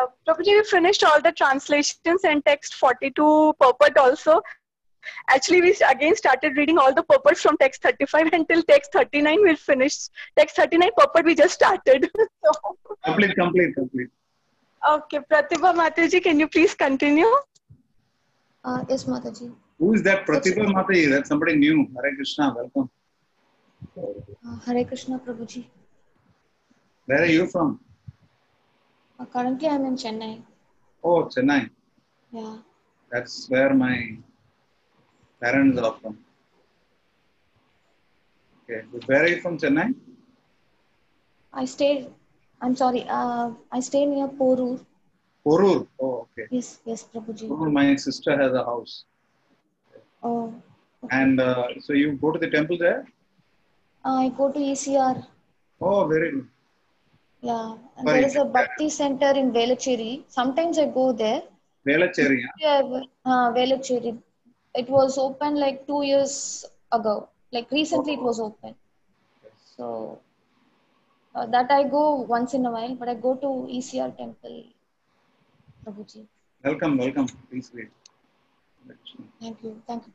Uh, 0.00 0.06
Prabhuji, 0.26 0.46
we 0.58 0.64
finished 0.64 1.04
all 1.04 1.20
the 1.20 1.32
translations 1.32 2.24
and 2.24 2.44
text 2.44 2.74
42 2.74 3.54
purport 3.60 3.96
also. 3.96 4.42
Actually, 5.28 5.62
we 5.62 5.76
again 5.88 6.14
started 6.14 6.56
reading 6.56 6.78
all 6.78 6.94
the 6.94 7.02
purports 7.02 7.40
from 7.40 7.56
text 7.58 7.82
35 7.82 8.28
until 8.32 8.62
text 8.62 8.92
39. 8.92 9.38
We'll 9.42 9.56
finish 9.56 10.08
text 10.38 10.56
39 10.56 10.90
purport. 10.96 11.24
We 11.24 11.34
just 11.34 11.54
started. 11.54 12.10
so, 12.44 12.76
Complete, 13.04 13.34
complete, 13.36 13.74
complete. 13.74 14.08
okay, 14.88 15.20
Pratibha 15.30 15.74
Mataji, 15.74 16.22
can 16.22 16.38
you 16.38 16.48
please 16.48 16.74
continue? 16.74 17.26
Uh, 18.64 18.84
yes, 18.88 19.04
Mataji. 19.04 19.52
Who 19.78 19.94
is 19.94 20.02
that 20.02 20.26
Pratibha 20.26 20.66
Mataji? 20.66 21.10
That's 21.10 21.28
somebody 21.28 21.56
new. 21.56 21.88
Hare 21.96 22.14
Krishna, 22.14 22.54
welcome. 22.54 22.90
Uh, 23.96 24.58
Hare 24.66 24.84
Krishna, 24.84 25.18
Prabhuji. 25.18 25.64
Where 27.06 27.22
are 27.22 27.26
you 27.26 27.46
from? 27.46 27.80
Uh, 29.18 29.24
currently, 29.24 29.68
I'm 29.68 29.84
in 29.86 29.96
Chennai. 29.96 30.42
Oh, 31.02 31.24
Chennai. 31.24 31.70
Yeah. 32.32 32.58
That's 33.10 33.48
where 33.48 33.74
my 33.74 34.16
parents 35.42 35.78
are 35.80 35.96
from. 36.02 36.18
Okay. 38.64 38.84
Where 39.06 39.22
are 39.24 39.28
you 39.28 39.40
from, 39.40 39.58
Chennai? 39.58 39.94
I 41.52 41.64
stay. 41.64 42.08
I'm 42.60 42.76
sorry. 42.76 43.06
Uh, 43.08 43.52
I 43.72 43.80
stay 43.80 44.04
near 44.04 44.28
Porur. 44.28 44.84
Porur. 45.44 45.86
Oh, 46.00 46.26
okay. 46.26 46.46
Yes, 46.50 46.80
yes, 46.84 47.04
Prabhuji. 47.12 47.48
Porur, 47.48 47.70
my 47.72 47.96
sister 47.96 48.36
has 48.36 48.52
a 48.52 48.64
house. 48.64 49.04
Oh, 50.22 50.52
And 51.10 51.40
uh, 51.40 51.68
so 51.80 51.92
you 51.94 52.12
go 52.12 52.30
to 52.30 52.38
the 52.38 52.50
temple 52.50 52.76
there? 52.78 53.06
I 54.04 54.28
go 54.36 54.50
to 54.52 54.58
ECR. 54.58 55.26
Oh, 55.80 56.06
very 56.06 56.30
good. 56.32 56.48
Yeah, 57.42 57.76
and 57.96 58.06
Sorry. 58.06 58.20
there 58.20 58.26
is 58.28 58.36
a 58.36 58.44
Bhakti 58.44 58.90
center 58.90 59.30
in 59.30 59.50
Velachery. 59.52 60.24
Sometimes 60.28 60.78
I 60.78 60.86
go 60.86 61.12
there. 61.12 61.42
Velachery. 61.86 62.42
huh? 62.44 62.52
Yeah, 62.60 63.00
uh, 63.24 63.50
Velachery. 63.52 64.18
It 64.74 64.88
was 64.90 65.16
open 65.18 65.54
like 65.56 65.86
two 65.86 66.02
years 66.04 66.66
ago. 66.92 67.28
Like 67.50 67.70
recently, 67.70 68.14
it 68.14 68.22
was 68.22 68.40
open. 68.40 68.74
So 69.76 70.20
uh, 71.34 71.46
that 71.46 71.70
I 71.70 71.84
go 71.84 72.16
once 72.36 72.52
in 72.54 72.66
a 72.66 72.70
while, 72.70 72.94
but 72.94 73.08
I 73.08 73.14
go 73.14 73.34
to 73.36 73.66
ECR 73.70 74.10
temple. 74.16 74.64
Prabhuji. 75.84 76.26
Welcome, 76.64 76.98
welcome. 76.98 77.26
Please 77.50 77.70
wait. 77.74 77.90
Thank 79.40 79.62
you. 79.62 79.82
Thank 79.86 80.04
you. 80.06 80.12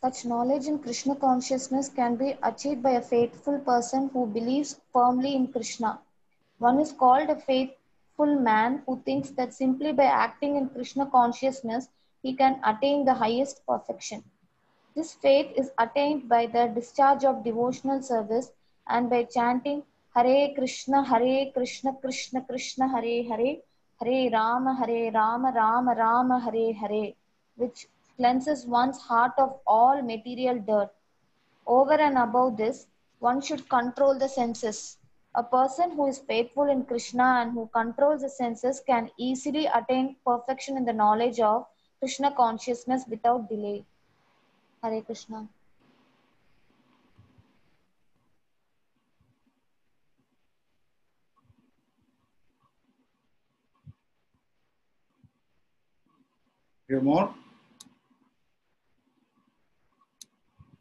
Such 0.00 0.24
knowledge 0.24 0.66
in 0.66 0.78
Krishna 0.78 1.16
consciousness 1.16 1.88
can 1.88 2.16
be 2.16 2.36
achieved 2.42 2.82
by 2.82 2.92
a 2.92 3.02
faithful 3.02 3.58
person 3.60 4.10
who 4.12 4.26
believes 4.26 4.80
firmly 4.92 5.34
in 5.34 5.48
Krishna. 5.48 5.98
One 6.58 6.78
is 6.78 6.92
called 6.92 7.30
a 7.30 7.36
faithful 7.36 8.38
man 8.38 8.82
who 8.86 9.00
thinks 9.04 9.30
that 9.30 9.54
simply 9.54 9.92
by 9.92 10.04
acting 10.04 10.56
in 10.56 10.68
Krishna 10.68 11.06
consciousness, 11.06 11.88
he 12.22 12.34
can 12.34 12.60
attain 12.64 13.04
the 13.04 13.14
highest 13.14 13.66
perfection. 13.66 14.22
This 14.94 15.14
faith 15.14 15.52
is 15.56 15.70
attained 15.78 16.28
by 16.28 16.46
the 16.46 16.66
discharge 16.66 17.24
of 17.24 17.44
devotional 17.44 18.02
service 18.02 18.52
and 18.88 19.10
by 19.10 19.24
chanting 19.24 19.82
Hare 20.16 20.54
Krishna, 20.54 21.04
Hare 21.04 21.52
Krishna, 21.52 21.92
Krishna 21.92 22.40
Krishna, 22.40 22.88
Hare 22.88 23.22
Hare, 23.24 23.56
Hare 24.00 24.30
Rama, 24.30 24.74
Hare 24.74 25.12
Rama, 25.12 25.52
Rama 25.54 25.94
Rama, 25.94 26.40
Hare 26.40 26.72
Hare, 26.72 27.12
which 27.56 27.86
cleanses 28.16 28.64
one's 28.64 28.98
heart 28.98 29.32
of 29.36 29.60
all 29.66 30.00
material 30.00 30.58
dirt. 30.58 30.88
Over 31.66 32.00
and 32.00 32.16
above 32.16 32.56
this, 32.56 32.86
one 33.18 33.42
should 33.42 33.68
control 33.68 34.18
the 34.18 34.26
senses. 34.26 34.96
A 35.34 35.42
person 35.42 35.90
who 35.90 36.06
is 36.06 36.20
faithful 36.20 36.70
in 36.70 36.84
Krishna 36.84 37.42
and 37.42 37.52
who 37.52 37.68
controls 37.74 38.22
the 38.22 38.30
senses 38.30 38.80
can 38.80 39.10
easily 39.18 39.66
attain 39.66 40.16
perfection 40.24 40.78
in 40.78 40.86
the 40.86 40.94
knowledge 40.94 41.40
of 41.40 41.66
Krishna 41.98 42.30
consciousness 42.30 43.04
without 43.06 43.50
delay. 43.50 43.84
Hare 44.82 45.02
Krishna. 45.02 45.46
Have 56.90 57.02
more? 57.02 57.34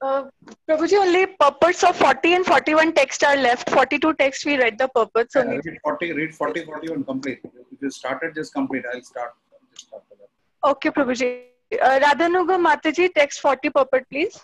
Uh, 0.02 0.26
Prabhuji, 0.70 0.98
only 1.00 1.26
purports 1.26 1.84
of 1.84 1.96
40 1.96 2.34
and 2.34 2.46
41 2.46 2.94
text 2.94 3.24
are 3.24 3.38
left. 3.38 3.70
42 3.72 4.14
text 4.16 4.46
we 4.46 4.58
read 4.58 4.78
the 4.78 4.88
purports 4.90 5.34
Yeah, 5.36 5.42
only. 5.42 5.62
read 5.66 5.80
40, 5.82 6.12
read 6.14 6.36
40, 6.36 6.66
41 6.66 7.04
complete. 7.06 7.40
If 7.44 7.82
you 7.82 7.90
started, 7.90 8.36
just 8.36 8.54
complete. 8.54 8.84
I'll 8.94 9.02
start 9.02 9.34
just 9.74 9.88
after 9.96 10.16
that. 10.20 10.70
Okay, 10.72 10.90
Prabhuji. 10.92 11.46
Uh, 11.82 12.00
Radhanuga 12.00 12.60
Mataji, 12.64 13.12
text 13.16 13.40
40 13.40 13.70
purport, 13.72 14.06
please. 14.12 14.40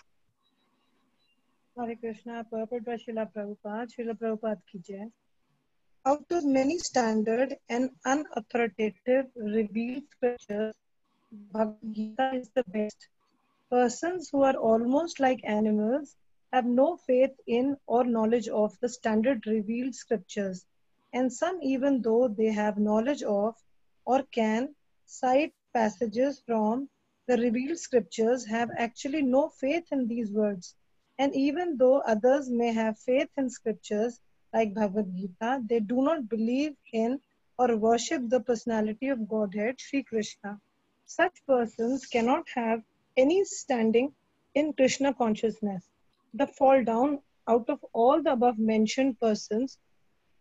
Hare 1.78 1.94
Krishna, 1.94 2.44
purport 2.50 2.84
by 2.84 2.96
Srila 2.96 3.28
Prabhupada, 3.32 3.86
Srila 3.88 4.18
Prabhupada 4.18 4.58
ki 4.70 4.80
jai. 4.86 5.06
Out 6.04 6.24
of 6.32 6.44
many 6.44 6.76
standard 6.78 7.54
and 7.68 7.88
unauthoritative 8.04 9.26
revealed 9.36 10.02
scriptures, 10.10 10.74
Bhagavad 11.34 11.94
Gita 11.94 12.34
is 12.34 12.50
the 12.50 12.62
best. 12.64 13.08
Persons 13.70 14.28
who 14.28 14.42
are 14.42 14.56
almost 14.56 15.18
like 15.18 15.40
animals 15.44 16.14
have 16.52 16.66
no 16.66 16.98
faith 16.98 17.30
in 17.46 17.78
or 17.86 18.04
knowledge 18.04 18.48
of 18.48 18.78
the 18.80 18.88
standard 18.90 19.46
revealed 19.46 19.94
scriptures, 19.94 20.66
and 21.14 21.32
some, 21.32 21.58
even 21.62 22.02
though 22.02 22.28
they 22.28 22.52
have 22.52 22.76
knowledge 22.76 23.22
of 23.22 23.56
or 24.04 24.24
can 24.24 24.74
cite 25.06 25.54
passages 25.72 26.42
from 26.46 26.90
the 27.26 27.38
revealed 27.38 27.78
scriptures, 27.78 28.44
have 28.44 28.68
actually 28.76 29.22
no 29.22 29.48
faith 29.48 29.90
in 29.90 30.06
these 30.06 30.30
words. 30.30 30.74
And 31.18 31.34
even 31.34 31.78
though 31.78 32.00
others 32.00 32.50
may 32.50 32.74
have 32.74 32.98
faith 32.98 33.30
in 33.38 33.48
scriptures 33.48 34.20
like 34.52 34.74
Bhagavad 34.74 35.16
Gita, 35.16 35.62
they 35.66 35.80
do 35.80 36.02
not 36.02 36.28
believe 36.28 36.76
in 36.92 37.22
or 37.56 37.74
worship 37.78 38.28
the 38.28 38.40
personality 38.40 39.08
of 39.08 39.26
Godhead, 39.26 39.80
Sri 39.80 40.02
Krishna. 40.02 40.60
Such 41.14 41.44
persons 41.46 42.06
cannot 42.06 42.48
have 42.54 42.82
any 43.18 43.44
standing 43.44 44.14
in 44.54 44.72
Krishna 44.72 45.12
consciousness. 45.12 45.86
The 46.32 46.46
fall 46.46 46.82
down 46.82 47.20
out 47.46 47.68
of 47.68 47.84
all 47.92 48.22
the 48.22 48.32
above 48.32 48.58
mentioned 48.58 49.20
persons, 49.20 49.76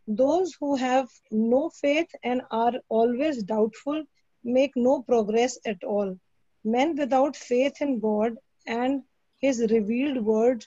those 0.07 0.55
who 0.57 0.77
have 0.77 1.09
no 1.29 1.71
faith 1.71 2.09
and 2.23 2.41
are 2.51 2.71
always 2.87 3.43
doubtful 3.43 4.05
make 4.45 4.71
no 4.77 5.01
progress 5.01 5.59
at 5.65 5.83
all. 5.83 6.17
Men 6.63 6.95
without 6.95 7.35
faith 7.35 7.81
in 7.81 7.99
God 7.99 8.37
and 8.65 9.03
His 9.39 9.59
revealed 9.69 10.23
word 10.23 10.65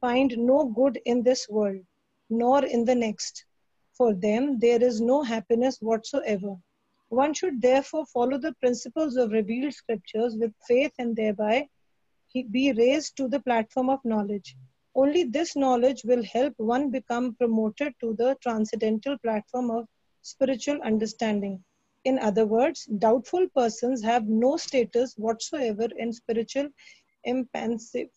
find 0.00 0.34
no 0.38 0.64
good 0.64 0.98
in 1.04 1.22
this 1.22 1.46
world, 1.46 1.84
nor 2.30 2.64
in 2.64 2.86
the 2.86 2.94
next. 2.94 3.44
For 3.92 4.14
them, 4.14 4.58
there 4.60 4.82
is 4.82 5.02
no 5.02 5.22
happiness 5.22 5.76
whatsoever. 5.82 6.56
One 7.10 7.34
should 7.34 7.60
therefore 7.60 8.06
follow 8.06 8.38
the 8.38 8.54
principles 8.54 9.16
of 9.16 9.32
revealed 9.32 9.74
scriptures 9.74 10.36
with 10.36 10.54
faith 10.68 10.92
and 10.98 11.16
thereby 11.16 11.68
be 12.32 12.72
raised 12.72 13.16
to 13.16 13.26
the 13.26 13.40
platform 13.40 13.90
of 13.90 14.04
knowledge. 14.04 14.56
Only 14.94 15.24
this 15.24 15.56
knowledge 15.56 16.04
will 16.04 16.22
help 16.22 16.54
one 16.56 16.90
become 16.90 17.34
promoted 17.34 17.94
to 18.00 18.14
the 18.14 18.36
transcendental 18.40 19.18
platform 19.18 19.72
of 19.72 19.88
spiritual 20.22 20.80
understanding. 20.82 21.64
In 22.04 22.16
other 22.20 22.46
words, 22.46 22.86
doubtful 22.86 23.48
persons 23.56 24.02
have 24.04 24.28
no 24.28 24.56
status 24.56 25.14
whatsoever 25.16 25.88
in 25.98 26.12
spiritual 26.12 26.68
impansi- 27.26 28.08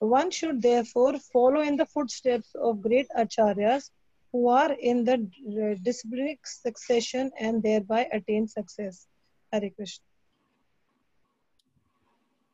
One 0.00 0.30
should 0.32 0.60
therefore 0.60 1.18
follow 1.20 1.60
in 1.60 1.76
the 1.76 1.86
footsteps 1.86 2.52
of 2.56 2.82
great 2.82 3.06
acharyas 3.16 3.90
who 4.34 4.48
are 4.48 4.72
in 4.90 5.04
the 5.04 5.14
uh, 5.14 5.74
disciplinic 5.88 6.40
succession 6.44 7.30
and 7.38 7.62
thereby 7.62 8.00
attain 8.12 8.48
success. 8.48 9.06
Hare 9.52 9.70
Krishna. 9.76 10.02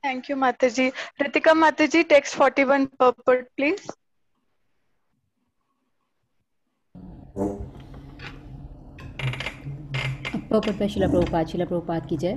Thank 0.02 0.28
you, 0.28 0.36
Mataji. 0.36 0.92
Ritika 1.18 1.54
Mataji, 1.62 2.06
text 2.06 2.34
41 2.34 2.86
purport, 2.98 3.48
please. 3.56 3.86
Purport 10.50 10.78
by 10.78 10.86
Srila 10.86 11.08
Prabhupada, 11.14 11.48
Srila 11.50 11.68
Prabhupada 11.70 12.08
ki 12.10 12.18
jai. 12.18 12.34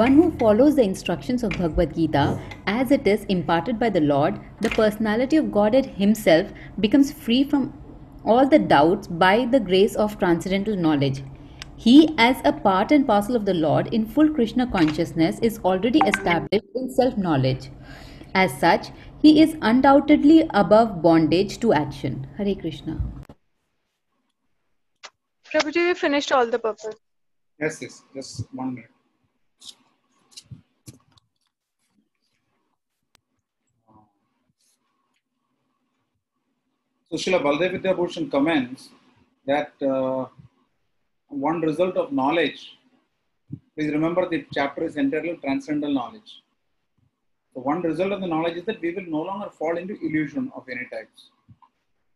One 0.00 0.14
who 0.14 0.30
follows 0.38 0.76
the 0.76 0.82
instructions 0.82 1.42
of 1.42 1.50
Bhagavad 1.58 1.94
Gita 1.94 2.24
as 2.66 2.90
it 2.92 3.06
is 3.06 3.24
imparted 3.24 3.78
by 3.78 3.90
the 3.90 4.00
Lord, 4.00 4.40
the 4.62 4.70
personality 4.70 5.36
of 5.36 5.52
Godhead 5.52 5.92
Himself 6.02 6.50
becomes 6.78 7.12
free 7.12 7.44
from 7.44 7.72
all 8.24 8.48
the 8.48 8.58
doubts 8.58 9.06
by 9.06 9.46
the 9.46 9.60
grace 9.60 9.94
of 9.94 10.18
transcendental 10.18 10.76
knowledge. 10.76 11.22
He, 11.76 12.14
as 12.18 12.36
a 12.44 12.52
part 12.52 12.92
and 12.92 13.06
parcel 13.06 13.36
of 13.36 13.46
the 13.46 13.54
Lord 13.54 13.92
in 13.94 14.06
full 14.06 14.28
Krishna 14.28 14.66
consciousness, 14.70 15.38
is 15.40 15.58
already 15.64 16.00
established 16.00 16.66
in 16.74 16.90
self 16.90 17.16
knowledge. 17.16 17.70
As 18.34 18.52
such, 18.58 18.88
he 19.22 19.40
is 19.40 19.56
undoubtedly 19.62 20.46
above 20.50 21.02
bondage 21.02 21.58
to 21.60 21.72
action. 21.72 22.26
Hare 22.36 22.54
Krishna. 22.54 23.00
Prabhuji, 25.52 25.88
we 25.88 25.94
finished 25.94 26.30
all 26.32 26.46
the 26.46 26.58
purpose. 26.58 26.94
Yes, 27.58 27.82
yes, 27.82 28.02
just 28.14 28.46
one 28.52 28.74
minute. 28.74 28.89
So 37.12 37.16
Srila 37.16 37.42
Baldev 37.42 37.82
Vidyabhushan 37.82 38.30
comments 38.30 38.90
that 39.44 39.72
uh, 39.82 40.26
one 41.26 41.60
result 41.60 41.96
of 41.96 42.12
knowledge, 42.12 42.78
please 43.74 43.90
remember 43.90 44.28
the 44.28 44.46
chapter 44.54 44.84
is 44.84 44.96
entirely 44.96 45.36
transcendental 45.42 45.92
knowledge. 45.92 46.42
So 47.52 47.62
one 47.62 47.82
result 47.82 48.12
of 48.12 48.20
the 48.20 48.28
knowledge 48.28 48.58
is 48.58 48.64
that 48.66 48.80
we 48.80 48.94
will 48.94 49.06
no 49.08 49.22
longer 49.22 49.50
fall 49.50 49.76
into 49.76 49.98
illusion 50.00 50.52
of 50.54 50.68
any 50.70 50.86
types. 50.88 51.30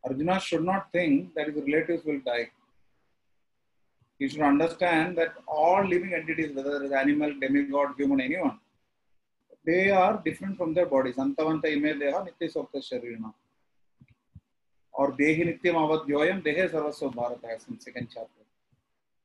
Arjuna 0.05 0.39
should 0.39 0.65
not 0.65 0.93
think 0.93 1.35
that 1.35 1.49
his 1.49 1.57
relatives 1.57 2.05
will 2.05 2.21
die. 2.25 2.51
He 4.21 4.29
should 4.29 4.43
understand 4.43 5.19
that 5.19 5.35
all 5.49 5.85
living 5.85 6.15
entities, 6.15 6.55
whether 6.55 6.81
it 6.81 6.87
is 6.87 6.93
animal, 6.93 7.35
demigod, 7.41 7.95
human, 7.99 8.21
anyone, 8.21 8.61
they 9.67 9.91
are 9.91 10.23
different 10.25 10.57
from 10.57 10.73
their 10.73 10.87
bodies. 10.87 11.17
Antavanta 11.17 11.67
ime 11.67 11.99
deha 12.01 12.29
nitya 12.29 12.55
sokta 12.55 12.77
sharirana. 12.77 13.35
Or 14.95 15.13
dehi 15.13 15.45
nityam 15.49 15.75
avad 15.75 16.07
yoyam 16.07 16.43
dehe 16.43 16.71
sarvasva 16.71 17.15
bharata 17.15 17.49
in 17.69 17.81
second 17.81 18.09
chapter. 18.15 18.45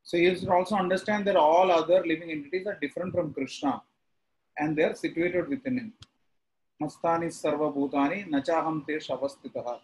So 0.03 0.17
you 0.17 0.35
should 0.35 0.49
also 0.49 0.75
understand 0.75 1.27
that 1.27 1.35
all 1.35 1.71
other 1.71 2.03
living 2.05 2.31
entities 2.31 2.65
are 2.65 2.77
different 2.81 3.13
from 3.13 3.33
Krishna 3.33 3.81
and 4.57 4.75
they 4.75 4.83
are 4.83 4.95
situated 4.95 5.47
within 5.47 5.77
him. 5.77 5.93
Mastani 6.81 7.27
sarva 7.27 7.73
bhutani 7.75 8.27
nachaham 8.27 8.85
te 8.87 8.93
shavastitaha, 8.93 9.79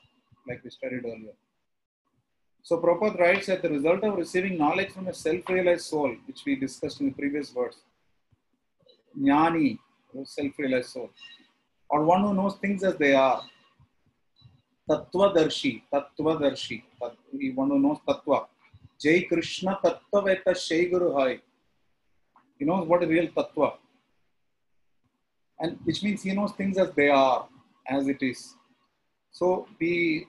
like 0.48 0.64
we 0.64 0.70
studied 0.70 1.06
earlier. 1.06 1.34
So 2.64 2.80
Prabhupada 2.80 3.20
writes 3.20 3.46
that 3.46 3.62
the 3.62 3.70
result 3.70 4.04
of 4.04 4.18
receiving 4.18 4.58
knowledge 4.58 4.92
from 4.92 5.08
a 5.08 5.14
self-realized 5.14 5.86
soul, 5.86 6.16
which 6.26 6.46
we 6.46 6.56
discussed 6.56 7.00
in 7.00 7.08
the 7.08 7.14
previous 7.14 7.52
verse, 7.52 7.78
jnani, 9.22 9.78
self-realized 10.24 10.90
soul, 10.90 11.12
or 11.90 12.04
one 12.04 12.22
who 12.22 12.34
knows 12.34 12.56
things 12.56 12.84
as 12.84 12.96
they 12.96 13.14
are, 13.14 13.44
tattvadarshi, 14.90 15.84
tattvadarshi, 15.92 16.84
tat, 17.00 17.16
one 17.56 17.70
who 17.70 17.80
knows 17.80 17.98
tattva, 18.08 18.46
Jai 19.00 19.26
Krishna 19.28 19.80
Tattvaveta 19.84 20.56
Shai 20.56 20.86
Guru 20.86 21.14
Hai. 21.14 21.40
He 22.58 22.66
knows 22.66 22.88
what 22.88 23.04
is 23.04 23.10
real 23.10 23.28
tattva. 23.28 23.74
And 25.60 25.78
which 25.84 26.04
means 26.04 26.24
he 26.24 26.34
knows 26.34 26.52
things 26.54 26.78
as 26.78 26.92
they 26.92 27.10
are, 27.10 27.48
as 27.88 28.08
it 28.08 28.22
is. 28.22 28.56
So 29.32 29.68
the 29.80 30.26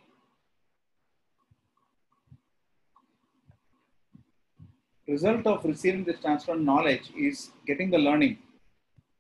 result 5.07 5.47
of 5.47 5.65
receiving 5.65 6.05
this 6.05 6.19
transferred 6.21 6.61
knowledge 6.61 7.13
is 7.17 7.51
getting 7.67 7.91
the 7.91 7.99
learning 7.99 8.39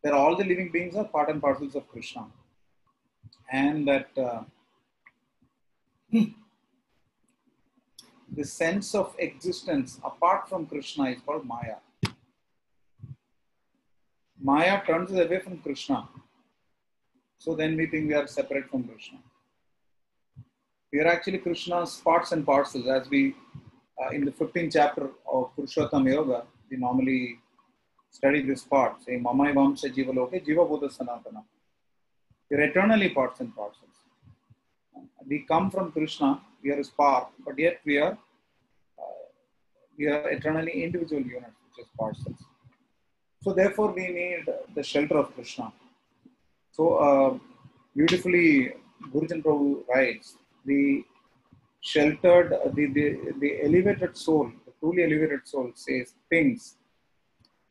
that 0.02 0.12
all 0.12 0.36
the 0.36 0.44
living 0.44 0.70
beings 0.72 0.96
are 0.96 1.04
part 1.04 1.30
and 1.30 1.40
parcels 1.40 1.76
of 1.76 1.88
Krishna. 1.88 2.26
And 3.52 3.86
that 3.86 4.08
uh, 4.18 4.42
the 6.12 6.34
sense 8.44 8.94
of 8.94 9.14
existence 9.18 9.98
apart 10.04 10.48
from 10.48 10.66
Krishna 10.66 11.04
is 11.10 11.20
called 11.24 11.44
Maya. 11.44 11.76
Maya 14.40 14.82
turns 14.86 15.10
us 15.10 15.18
away 15.18 15.40
from 15.40 15.58
Krishna. 15.58 16.08
So 17.38 17.54
then 17.54 17.76
we 17.76 17.86
think 17.86 18.08
we 18.08 18.14
are 18.14 18.26
separate 18.26 18.68
from 18.70 18.84
Krishna. 18.84 19.18
We 20.92 21.00
are 21.00 21.08
actually 21.08 21.38
Krishna's 21.38 22.00
parts 22.02 22.32
and 22.32 22.44
parcels. 22.46 22.86
As 22.86 23.08
we, 23.10 23.34
uh, 24.00 24.10
in 24.10 24.24
the 24.24 24.30
15th 24.30 24.72
chapter 24.72 25.10
of 25.30 25.54
Purushottam 25.56 26.10
Yoga, 26.10 26.44
we 26.70 26.76
normally 26.76 27.38
study 28.10 28.42
this 28.42 28.62
part, 28.62 29.02
saying 29.02 29.22
Mamai 29.22 29.52
Vamsha 29.52 29.92
Jiva 29.94 30.14
Loke 30.14 30.44
Jiva 30.46 30.68
Buddha 30.68 30.88
Sanatana. 30.88 31.42
Are 32.52 32.60
eternally 32.60 33.08
parts 33.10 33.40
and 33.40 33.54
parcels. 33.54 33.95
We 35.26 35.44
come 35.48 35.70
from 35.70 35.92
Krishna, 35.92 36.40
we 36.62 36.70
are 36.72 36.80
a 36.80 36.84
spark, 36.84 37.28
but 37.44 37.58
yet 37.58 37.80
we 37.84 37.98
are 37.98 38.12
uh, 38.98 39.24
we 39.98 40.06
are 40.06 40.28
eternally 40.30 40.82
individual 40.84 41.22
units, 41.22 41.56
which 41.64 41.84
is 41.84 41.90
parcels. 41.98 42.42
So 43.42 43.52
therefore, 43.52 43.92
we 43.92 44.08
need 44.08 44.44
the 44.74 44.82
shelter 44.82 45.18
of 45.18 45.34
Krishna. 45.34 45.72
So 46.72 46.96
uh, 46.96 47.38
beautifully, 47.94 48.74
Gurujan 49.12 49.42
Prabhu 49.42 49.86
writes, 49.88 50.36
the 50.64 51.04
sheltered, 51.80 52.50
the, 52.74 52.86
the, 52.86 53.18
the 53.40 53.62
elevated 53.64 54.16
soul, 54.16 54.50
the 54.66 54.72
truly 54.80 55.04
elevated 55.04 55.46
soul 55.46 55.70
says, 55.74 56.14
things, 56.28 56.76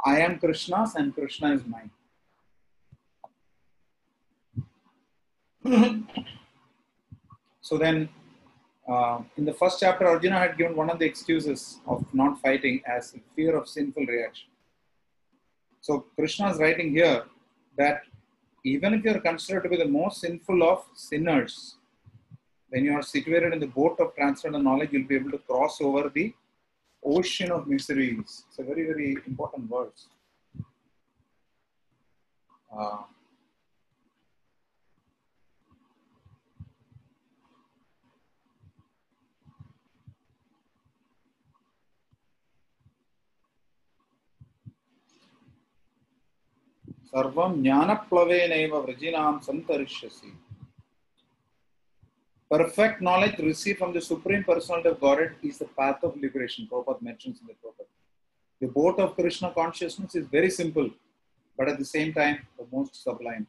I 0.04 0.20
am 0.20 0.40
Krishna's 0.40 0.96
and 0.96 1.14
Krishna 1.14 1.54
is 1.56 1.62
mine. 1.66 1.92
so 7.66 7.80
then, 7.80 8.10
uh, 8.88 9.22
in 9.38 9.44
the 9.44 9.54
first 9.62 9.80
chapter, 9.80 10.06
Arjuna 10.06 10.38
had 10.38 10.56
given 10.56 10.76
one 10.76 10.92
of 10.92 11.00
the 11.00 11.06
excuses 11.06 11.80
of 11.88 12.06
not 12.14 12.40
fighting 12.40 12.76
as 12.86 13.16
fear 13.36 13.56
of 13.58 13.68
sinful 13.68 14.06
reaction. 14.06 14.50
So 15.82 16.06
Krishna 16.16 16.52
is 16.52 16.60
writing 16.60 16.92
here 16.92 17.24
that 17.80 18.04
even 18.64 18.94
if 18.94 19.04
you 19.04 19.14
are 19.16 19.20
considered 19.20 19.64
to 19.64 19.70
be 19.70 19.78
the 19.78 19.88
most 19.88 20.22
sinful 20.22 20.62
of 20.62 20.86
sinners, 20.94 21.78
when 22.70 22.86
you 22.86 22.94
are 22.94 23.02
situated 23.02 23.52
in 23.52 23.60
the 23.60 23.72
boat 23.80 24.00
of 24.00 24.14
transcendental 24.14 24.62
knowledge, 24.62 24.92
you'll 24.92 25.08
be 25.08 25.16
able 25.16 25.32
to 25.32 25.40
cross 25.40 25.82
over 25.82 26.12
the 26.14 26.36
ocean 27.04 27.52
of 27.52 27.68
miseries. 27.68 28.44
It's 28.48 28.60
a 28.60 28.64
very, 28.64 28.86
very 28.86 29.18
important 29.26 29.72
verse. 29.72 30.06
Uh, 32.72 32.98
सर्वं 47.15 47.63
ज्ञानप्लवेनैव 47.63 48.77
वृजिनां 48.87 49.33
सन्तरिष्यसि 49.49 50.33
Perfect 52.51 53.01
knowledge 53.01 53.39
received 53.39 53.79
from 53.79 53.93
the 53.93 54.01
Supreme 54.01 54.43
Personality 54.43 54.89
of 54.89 55.01
Godhead 55.01 55.37
is 55.41 55.59
the 55.59 55.67
path 55.67 56.03
of 56.03 56.17
liberation. 56.17 56.69
Prabhupada 56.71 57.01
mentions 57.01 57.41
in 57.41 57.47
the 57.47 57.53
Prabhupada. 57.53 57.87
The 58.61 58.67
boat 58.67 58.99
of 58.99 59.15
Krishna 59.15 59.53
consciousness 59.53 60.17
is 60.17 60.27
very 60.27 60.51
simple, 60.51 60.91
but 61.57 61.69
at 61.69 61.79
the 61.79 61.85
same 61.85 62.13
time, 62.13 62.39
the 62.59 62.67
most 62.73 63.05
sublime. 63.05 63.47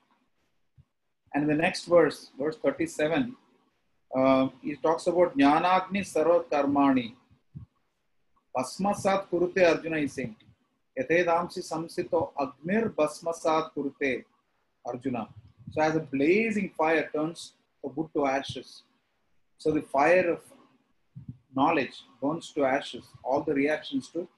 And 1.34 1.44
in 1.46 1.50
the 1.50 1.56
next 1.56 1.86
verse, 1.86 2.30
verse 2.40 2.58
37, 2.58 3.36
uh, 4.16 4.50
he 4.62 4.76
talks 4.76 5.08
about 5.08 5.36
Jnanagni 5.36 6.02
Sarva 6.02 6.46
Karmani. 6.46 7.16
Basmasat 8.56 9.30
Kurute 9.32 9.68
Arjuna 9.68 9.98
is 9.98 10.14
saying. 10.14 10.36
Yatedamsi 10.99 11.61
samsito 11.63 12.31
agnir 12.39 12.91
basmasat 12.91 13.71
Arjuna. 14.87 15.29
So 15.73 15.83
as 15.83 15.97
a 15.97 16.01
blazing 16.01 16.71
fire 16.77 17.11
turns 17.15 17.53
the 17.83 17.89
wood 17.91 18.09
to 18.15 18.27
ashes, 18.27 18.83
so 19.59 19.73
the 19.73 19.83
fire 19.83 20.31
of 20.31 20.41
knowledge 21.55 22.05
burns 22.23 22.53
to 22.53 22.65
ashes, 22.65 23.05
all 23.25 23.43
the 23.43 23.55
reactions 23.55 24.09
to 24.11 24.29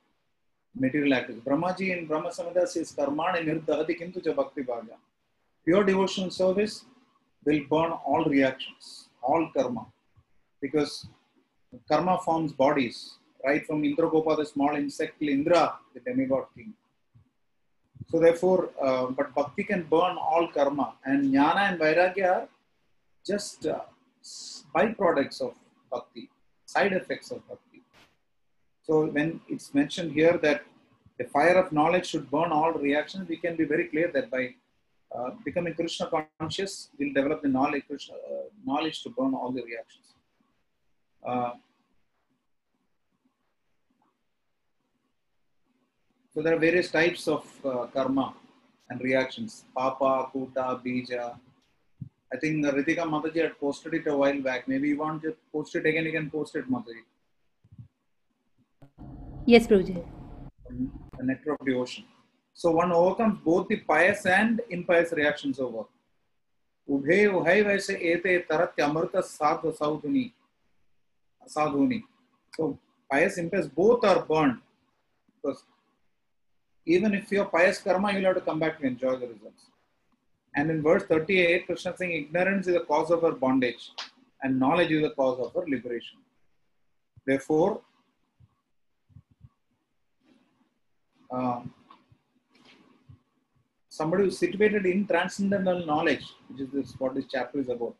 material 0.74 1.14
activity. 1.14 1.42
Brahmaji 1.44 1.96
in 1.96 2.06
Brahma 2.06 2.30
Samhita 2.30 2.66
says 2.66 2.92
karmani 2.92 3.44
nirdahati 3.48 3.98
kintu 4.00 4.24
cha 4.24 4.32
bhakti 4.32 4.62
bhaja. 4.62 4.96
Pure 5.64 5.84
devotional 5.84 6.30
service 6.30 6.84
will 7.44 7.60
burn 7.70 7.92
all 7.92 8.24
reactions, 8.24 9.08
all 9.22 9.50
karma. 9.54 9.86
Because 10.60 11.06
karma 11.90 12.18
forms 12.24 12.52
bodies, 12.52 13.18
right 13.44 13.66
from 13.66 13.82
Indragopa, 13.82 14.36
the 14.36 14.46
small 14.46 14.74
insect, 14.76 15.20
Indra, 15.22 15.74
the 15.94 16.00
demigod 16.00 16.46
king. 16.54 16.72
So 18.10 18.18
therefore, 18.18 18.70
uh, 18.82 19.06
but 19.06 19.34
bhakti 19.34 19.64
can 19.64 19.82
burn 19.82 20.16
all 20.16 20.48
karma, 20.48 20.94
and 21.04 21.32
jnana 21.32 21.70
and 21.70 21.80
vairagya 21.80 22.28
are 22.36 22.48
just 23.26 23.66
uh, 23.66 23.80
byproducts 24.74 25.40
of 25.40 25.54
bhakti, 25.90 26.30
side 26.64 26.92
effects 26.94 27.30
of 27.30 27.46
bhakti. 27.48 27.82
So 28.82 29.06
when 29.06 29.40
it's 29.48 29.74
mentioned 29.74 30.12
here 30.12 30.38
that 30.38 30.62
the 31.18 31.24
fire 31.24 31.56
of 31.62 31.72
knowledge 31.72 32.06
should 32.06 32.30
burn 32.30 32.52
all 32.52 32.72
reactions. 32.72 33.28
We 33.28 33.36
can 33.36 33.56
be 33.56 33.64
very 33.64 33.88
clear 33.88 34.10
that 34.14 34.30
by 34.30 34.54
uh, 35.14 35.30
becoming 35.44 35.74
Krishna 35.74 36.08
conscious, 36.40 36.90
we'll 36.98 37.12
develop 37.12 37.42
the 37.42 37.48
knowledge, 37.48 37.84
Krishna, 37.88 38.14
uh, 38.14 38.44
knowledge 38.64 39.02
to 39.02 39.10
burn 39.10 39.34
all 39.34 39.50
the 39.50 39.62
reactions. 39.62 40.06
so 46.37 46.41
there 46.41 46.55
are 46.55 46.59
various 46.59 46.89
types 46.89 47.27
of 47.27 47.45
uh, 47.63 47.85
karma 47.93 48.33
and 48.89 49.01
reactions. 49.01 49.65
Papa, 49.75 50.29
Kuta, 50.33 50.81
Bija. 50.83 51.35
I 52.33 52.37
think 52.37 52.65
uh, 52.65 52.71
Ritika 52.71 53.03
Mataji 53.13 53.41
had 53.43 53.59
posted 53.59 53.93
it 53.93 54.07
a 54.07 54.17
while 54.17 54.39
back. 54.41 54.67
Maybe 54.67 54.87
you 54.89 54.97
want 54.97 55.21
to 55.23 55.35
post 55.51 55.75
it 55.75 55.85
again, 55.85 56.05
you 56.05 56.11
can 56.11 56.29
post 56.29 56.55
it, 56.55 56.69
Mataji. 56.69 57.03
Yes, 59.45 59.67
Prabhuji. 59.67 60.03
The 61.17 61.23
nectar 61.23 61.53
of 61.53 61.65
devotion. 61.65 62.05
So 62.53 62.71
one 62.71 62.91
overcomes 62.91 63.39
both 63.43 63.67
the 63.67 63.77
pious 63.77 64.25
and 64.25 64.61
impious 64.69 65.11
reactions 65.11 65.59
over. 65.59 65.85
उभे 66.89 67.25
उभय 67.25 67.61
वैसे 67.63 67.93
एते 68.11 68.37
तरत्य 68.49 68.83
अमृत 68.83 69.15
साधु 69.25 69.71
साधुनी 69.71 70.31
sadhuni. 71.47 72.01
So 72.55 72.77
pious 73.11 73.37
impious 73.37 73.67
both 73.67 74.03
are 74.03 74.25
burned 74.25 74.59
because 75.35 75.63
even 76.88 77.14
if 77.14 77.30
you're 77.30 77.44
pious 77.44 77.78
karma, 77.78 78.12
you'll 78.12 78.24
have 78.24 78.34
to 78.36 78.40
come 78.40 78.58
back 78.58 78.78
to 78.80 78.86
enjoy 78.86 79.14
the 79.16 79.26
results. 79.26 79.64
And 80.56 80.70
in 80.70 80.82
verse 80.82 81.04
38, 81.04 81.66
Krishna 81.66 81.92
is 81.92 81.98
saying 81.98 82.12
ignorance 82.12 82.66
is 82.66 82.74
the 82.74 82.80
cause 82.80 83.10
of 83.10 83.22
our 83.24 83.32
bondage 83.32 83.90
and 84.42 84.58
knowledge 84.58 84.90
is 84.90 85.02
the 85.02 85.10
cause 85.10 85.38
of 85.38 85.54
our 85.54 85.66
liberation. 85.68 86.18
Therefore, 87.26 87.82
uh, 91.30 91.60
somebody 93.90 94.24
who's 94.24 94.38
situated 94.38 94.86
in 94.86 95.06
transcendental 95.06 95.84
knowledge, 95.84 96.24
which 96.48 96.62
is 96.62 96.70
this, 96.72 96.94
what 96.98 97.14
this 97.14 97.26
chapter 97.30 97.58
is 97.58 97.68
about, 97.68 97.94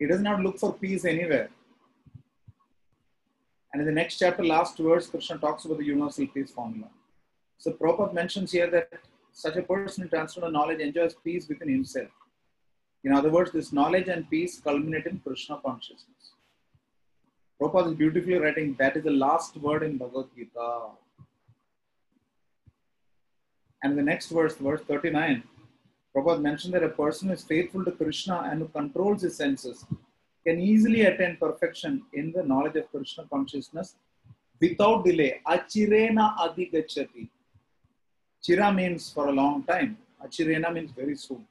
he 0.00 0.06
does 0.06 0.20
not 0.20 0.40
look 0.40 0.58
for 0.58 0.72
peace 0.72 1.04
anywhere. 1.04 1.50
And 3.72 3.80
in 3.82 3.86
the 3.86 3.92
next 3.92 4.18
chapter, 4.18 4.44
last 4.44 4.78
verse, 4.78 5.06
Krishna 5.06 5.38
talks 5.38 5.64
about 5.64 5.78
the 5.78 5.84
universal 5.84 6.26
peace 6.26 6.50
formula. 6.50 6.88
So 7.60 7.72
Prabhupada 7.72 8.14
mentions 8.14 8.52
here 8.52 8.70
that 8.70 8.88
such 9.32 9.56
a 9.56 9.62
person 9.62 10.04
in 10.04 10.08
transcendental 10.08 10.50
knowledge 10.50 10.80
enjoys 10.80 11.14
peace 11.22 11.46
within 11.46 11.68
himself. 11.68 12.08
In 13.04 13.12
other 13.12 13.30
words, 13.30 13.52
this 13.52 13.70
knowledge 13.70 14.08
and 14.08 14.28
peace 14.30 14.58
culminate 14.60 15.04
in 15.04 15.18
Krishna 15.18 15.60
consciousness. 15.62 16.32
Prabhupada 17.60 17.88
is 17.88 17.98
beautifully 17.98 18.36
writing 18.36 18.76
that 18.78 18.96
is 18.96 19.04
the 19.04 19.10
last 19.10 19.58
word 19.58 19.82
in 19.82 19.98
Bhagavad 19.98 20.30
Gita. 20.34 20.86
And 23.82 23.98
the 23.98 24.02
next 24.02 24.30
verse, 24.30 24.54
verse 24.56 24.80
39, 24.88 25.42
Prabhupada 26.16 26.40
mentioned 26.40 26.72
that 26.72 26.82
a 26.82 26.88
person 26.88 27.28
who 27.28 27.34
is 27.34 27.44
faithful 27.44 27.84
to 27.84 27.92
Krishna 27.92 28.48
and 28.50 28.60
who 28.60 28.68
controls 28.68 29.20
his 29.20 29.36
senses 29.36 29.84
can 30.46 30.58
easily 30.58 31.02
attain 31.02 31.36
perfection 31.36 32.04
in 32.14 32.32
the 32.32 32.42
knowledge 32.42 32.76
of 32.76 32.90
Krishna 32.90 33.24
consciousness 33.30 33.96
without 34.58 35.04
delay. 35.04 35.42
Achirena 35.46 36.34
adhigachati. 36.38 37.28
Chira 38.42 38.74
means 38.74 39.10
for 39.12 39.28
a 39.28 39.32
long 39.32 39.62
time. 39.64 39.98
Achirena 40.24 40.72
means 40.72 40.90
very 40.92 41.16
soon. 41.16 41.46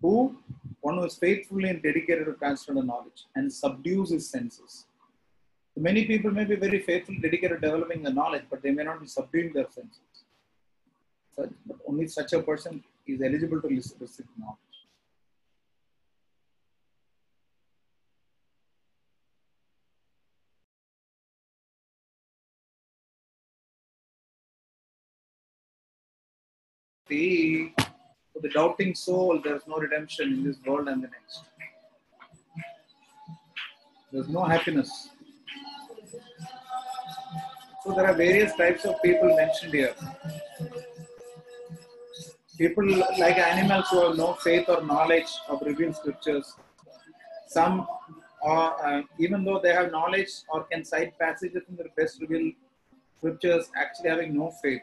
Who? 0.00 0.36
One 0.80 0.98
who 0.98 1.04
is 1.04 1.16
faithfully 1.16 1.68
and 1.70 1.82
dedicated 1.82 2.26
to 2.26 2.32
transcendental 2.34 2.86
knowledge 2.86 3.24
and 3.34 3.52
subdues 3.52 4.10
his 4.10 4.28
senses. 4.28 4.86
Many 5.76 6.04
people 6.04 6.30
may 6.30 6.44
be 6.44 6.56
very 6.56 6.80
faithful, 6.80 7.16
dedicated 7.20 7.60
to 7.60 7.66
developing 7.66 8.02
the 8.02 8.12
knowledge, 8.12 8.44
but 8.50 8.62
they 8.62 8.70
may 8.70 8.84
not 8.84 9.00
be 9.00 9.06
subduing 9.06 9.52
their 9.52 9.68
senses. 9.70 10.24
But 11.36 11.50
only 11.88 12.06
such 12.06 12.32
a 12.32 12.42
person 12.42 12.84
is 13.06 13.20
eligible 13.20 13.60
to 13.60 13.68
receive 13.68 14.26
knowledge. 14.38 14.73
The 27.08 27.72
for 28.32 28.40
the 28.40 28.48
doubting 28.48 28.94
soul, 28.94 29.40
there 29.42 29.54
is 29.56 29.62
no 29.66 29.76
redemption 29.76 30.32
in 30.32 30.44
this 30.44 30.56
world 30.66 30.88
and 30.88 31.02
the 31.02 31.08
next. 31.08 31.44
There's 34.10 34.28
no 34.28 34.44
happiness. 34.44 35.10
So 37.84 37.92
there 37.94 38.06
are 38.06 38.14
various 38.14 38.54
types 38.56 38.84
of 38.84 39.00
people 39.02 39.34
mentioned 39.36 39.74
here. 39.74 39.94
People 42.58 42.86
like 43.18 43.38
animals 43.38 43.86
who 43.90 44.06
have 44.06 44.16
no 44.16 44.34
faith 44.34 44.68
or 44.68 44.82
knowledge 44.82 45.30
of 45.48 45.60
revealed 45.62 45.96
scriptures. 45.96 46.54
Some 47.48 47.86
uh, 48.44 49.02
even 49.18 49.44
though 49.44 49.60
they 49.62 49.72
have 49.72 49.90
knowledge 49.90 50.30
or 50.48 50.64
can 50.64 50.84
cite 50.84 51.18
passages 51.18 51.62
in 51.68 51.76
the 51.76 51.84
best 51.96 52.20
revealed 52.20 52.52
scriptures, 53.18 53.70
actually 53.76 54.10
having 54.10 54.36
no 54.36 54.50
faith. 54.62 54.82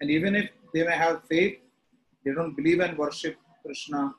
And 0.00 0.10
even 0.10 0.34
if 0.34 0.50
they 0.74 0.84
may 0.84 0.96
have 1.04 1.24
faith, 1.24 1.58
they 2.24 2.32
don't 2.32 2.54
believe 2.54 2.80
and 2.80 2.98
worship 2.98 3.36
Krishna. 3.64 4.14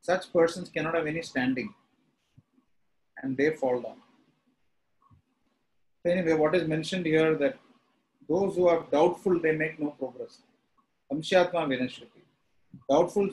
Such 0.00 0.32
persons 0.32 0.70
cannot 0.70 0.94
have 0.94 1.06
any 1.06 1.22
standing 1.22 1.74
and 3.22 3.36
they 3.36 3.50
fall 3.50 3.80
down. 3.82 3.96
Anyway, 6.06 6.34
what 6.34 6.54
is 6.54 6.66
mentioned 6.66 7.04
here 7.04 7.34
that 7.34 7.58
those 8.28 8.54
who 8.54 8.68
are 8.68 8.84
doubtful, 8.92 9.38
they 9.40 9.52
make 9.52 9.78
no 9.80 9.90
progress. 9.90 10.42
Amshyatma 11.12 11.66
Vinashriti. 11.70 12.22
Doubtful 12.88 13.28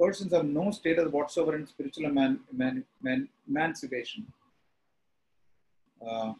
persons 0.00 0.32
have 0.32 0.46
no 0.46 0.70
status 0.70 1.12
whatsoever 1.12 1.56
in 1.56 1.66
spiritual 1.66 2.04
eman- 2.10 2.40
eman- 2.54 2.84
eman- 3.04 3.28
emancipation. 3.48 4.26
Uh, 6.04 6.32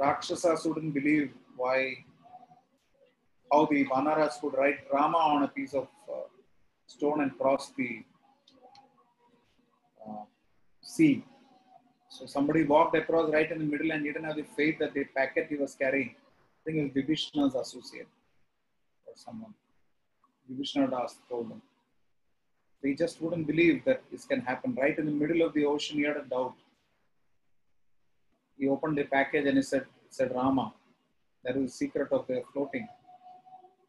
Rakshasas 0.00 0.64
wouldn't 0.64 0.94
believe 0.94 1.30
why, 1.56 2.04
how 3.52 3.66
the 3.66 3.84
Vanaras 3.84 4.40
could 4.40 4.54
write 4.54 4.78
Rama 4.92 5.18
on 5.18 5.42
a 5.42 5.48
piece 5.48 5.74
of 5.74 5.88
uh, 6.10 6.22
stone 6.86 7.20
and 7.20 7.36
cross 7.38 7.72
the 7.76 8.02
uh, 10.06 10.24
sea. 10.80 11.24
So 12.08 12.26
somebody 12.26 12.64
walked 12.64 12.96
across 12.96 13.30
right 13.30 13.50
in 13.52 13.58
the 13.58 13.64
middle 13.64 13.92
and 13.92 14.04
he 14.04 14.12
didn't 14.12 14.24
have 14.24 14.36
the 14.36 14.48
faith 14.56 14.78
that 14.80 14.94
the 14.94 15.04
packet 15.16 15.46
he 15.50 15.56
was 15.56 15.74
carrying. 15.74 16.14
I 16.16 16.60
think 16.64 16.78
it 16.78 16.82
was 16.82 16.92
Vibhishna's 16.92 17.54
associate 17.54 18.08
or 19.06 19.12
someone. 19.14 19.54
Vibhishna 20.50 20.90
Das 20.90 21.16
told 21.28 21.48
him. 21.50 21.62
They 22.82 22.94
just 22.94 23.20
wouldn't 23.20 23.46
believe 23.46 23.84
that 23.84 24.02
this 24.10 24.24
can 24.24 24.40
happen. 24.40 24.74
Right 24.74 24.98
in 24.98 25.04
the 25.04 25.12
middle 25.12 25.42
of 25.46 25.52
the 25.52 25.66
ocean, 25.66 25.98
he 25.98 26.04
had 26.04 26.16
a 26.16 26.24
doubt 26.24 26.54
he 28.60 28.68
opened 28.68 28.98
the 28.98 29.04
package 29.04 29.46
and 29.46 29.56
he 29.56 29.62
said, 29.62 29.86
said 30.10 30.34
Rama. 30.34 30.74
That 31.42 31.56
is 31.56 31.70
the 31.70 31.76
secret 31.82 32.12
of 32.12 32.26
their 32.26 32.42
floating. 32.52 32.86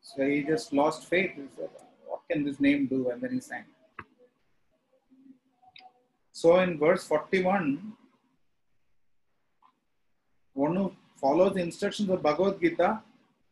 So 0.01 0.25
he 0.25 0.43
just 0.43 0.71
lost 0.71 1.07
faith. 1.07 1.31
He 1.35 1.43
said, 1.57 1.69
what 2.07 2.21
can 2.31 2.45
this 2.45 2.59
name 2.61 2.87
do? 2.87 3.09
And 3.09 3.21
then 3.21 3.33
he 3.33 3.41
sang. 3.41 3.65
So 6.31 6.59
in 6.59 6.79
verse 6.79 7.03
41, 7.05 7.91
one 10.53 10.75
who 10.75 10.93
follows 11.19 11.53
the 11.55 11.61
instructions 11.61 12.09
of 12.09 12.23
Bhagavad 12.23 12.61
Gita 12.61 13.01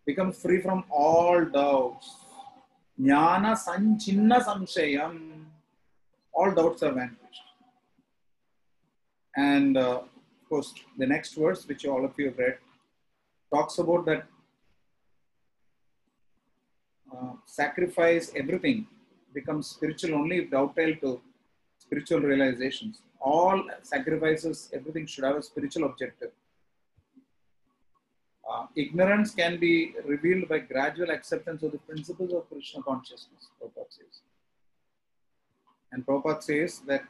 becomes 0.06 0.42
free 0.42 0.62
from 0.62 0.86
all 0.90 1.44
doubts. 1.44 2.16
Jnana 3.00 3.58
sanchinna 3.58 4.42
samshayam. 4.44 5.44
All 6.34 6.52
doubts 6.56 6.82
are 6.84 6.94
vanquished. 6.94 7.44
And 9.36 9.78
uh, 9.78 10.02
course, 10.50 10.74
the 10.98 11.06
next 11.06 11.34
verse, 11.36 11.68
which 11.68 11.86
all 11.86 12.04
of 12.06 12.14
you 12.18 12.28
have 12.28 12.38
read, 12.38 12.58
talks 13.54 13.78
about 13.78 14.06
that 14.06 14.28
uh, 17.16 17.34
sacrifice 17.46 18.32
everything 18.36 18.88
becomes 19.34 19.68
spiritual 19.68 20.16
only 20.16 20.38
if 20.38 20.50
dovetailed 20.50 21.00
to 21.02 21.22
spiritual 21.78 22.20
realizations. 22.20 23.02
All 23.20 23.64
sacrifices, 23.82 24.70
everything 24.74 25.06
should 25.06 25.24
have 25.24 25.38
a 25.38 25.42
spiritual 25.42 25.86
objective. 25.86 26.32
Uh, 28.50 28.66
ignorance 28.76 29.32
can 29.36 29.60
be 29.60 29.94
revealed 30.06 30.48
by 30.50 30.60
gradual 30.60 31.12
acceptance 31.12 31.62
of 31.64 31.72
the 31.72 31.78
principles 31.80 32.34
of 32.34 32.50
Krishna 32.50 32.82
consciousness, 32.82 33.50
Prabhupada 33.62 33.90
says. 33.90 34.22
And 35.92 36.06
Prabhupada 36.06 36.42
says 36.42 36.80
that 36.88 37.04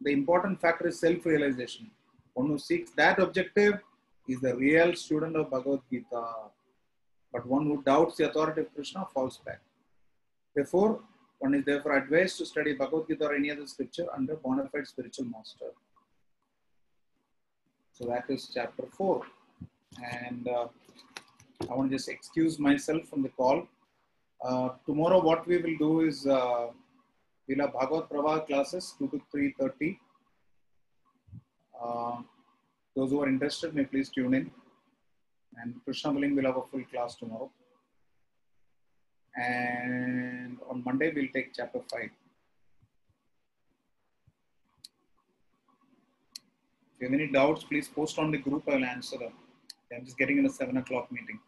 the 0.00 0.12
important 0.12 0.60
factor 0.60 0.88
is 0.88 0.98
self 0.98 1.26
realization. 1.26 1.90
One 2.34 2.48
who 2.48 2.58
seeks 2.58 2.90
that 2.92 3.18
objective 3.18 3.80
is 4.28 4.40
the 4.40 4.56
real 4.56 4.94
student 4.94 5.36
of 5.36 5.50
Bhagavad 5.50 5.80
Gita. 5.90 6.24
But 7.32 7.46
one 7.46 7.66
who 7.66 7.82
doubts 7.82 8.16
the 8.16 8.28
authority 8.28 8.62
of 8.62 8.74
Krishna 8.74 9.06
falls 9.12 9.38
back. 9.38 9.60
Therefore, 10.54 11.00
one 11.38 11.54
is 11.54 11.64
therefore 11.64 11.96
advised 11.96 12.38
to 12.38 12.46
study 12.46 12.74
Bhagavad 12.74 13.08
Gita 13.08 13.24
or 13.24 13.34
any 13.34 13.50
other 13.50 13.66
scripture 13.66 14.06
under 14.16 14.36
bona 14.36 14.68
fide 14.68 14.86
spiritual 14.86 15.26
master. 15.26 15.70
So 17.92 18.06
that 18.06 18.24
is 18.28 18.50
chapter 18.52 18.84
4. 18.96 19.22
And 20.28 20.48
uh, 20.48 20.68
I 21.70 21.74
want 21.74 21.90
to 21.90 21.96
just 21.96 22.08
excuse 22.08 22.58
myself 22.58 23.06
from 23.08 23.22
the 23.22 23.28
call. 23.28 23.66
Uh, 24.44 24.70
tomorrow, 24.86 25.20
what 25.22 25.46
we 25.46 25.58
will 25.58 25.76
do 25.78 26.00
is 26.00 26.26
uh, 26.26 26.68
we'll 27.46 27.60
have 27.60 27.72
Bhagavad 27.72 28.08
Prabha 28.08 28.46
classes 28.46 28.94
2 28.98 29.08
to 29.08 29.20
3.30. 29.34 29.98
Uh, 31.82 32.22
those 32.94 33.10
who 33.10 33.22
are 33.22 33.28
interested 33.28 33.74
may 33.74 33.84
please 33.84 34.08
tune 34.10 34.34
in. 34.34 34.50
And 35.56 35.74
Krishna 35.84 36.12
willing, 36.12 36.34
we'll 36.34 36.46
have 36.46 36.56
a 36.56 36.62
full 36.62 36.84
class 36.84 37.16
tomorrow. 37.16 37.50
And 39.36 40.58
on 40.70 40.82
Monday, 40.84 41.12
we'll 41.14 41.28
take 41.34 41.52
chapter 41.54 41.80
5. 41.90 42.00
If 42.02 42.10
you 47.00 47.08
have 47.08 47.14
any 47.14 47.28
doubts, 47.28 47.64
please 47.64 47.88
post 47.88 48.18
on 48.18 48.30
the 48.30 48.38
group. 48.38 48.64
I 48.68 48.76
will 48.76 48.84
answer 48.84 49.18
them. 49.18 49.32
I'm 49.94 50.04
just 50.04 50.16
getting 50.16 50.38
in 50.38 50.46
a 50.46 50.50
7 50.50 50.76
o'clock 50.76 51.10
meeting. 51.10 51.38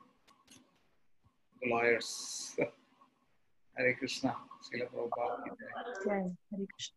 The 1.63 1.71
lawyers. 1.71 2.57
Hare 3.77 3.95
Krishna. 3.95 4.37
Srila 4.63 4.89
Prabhupada. 4.91 5.45
Hare 6.07 6.67
Krishna. 6.73 6.97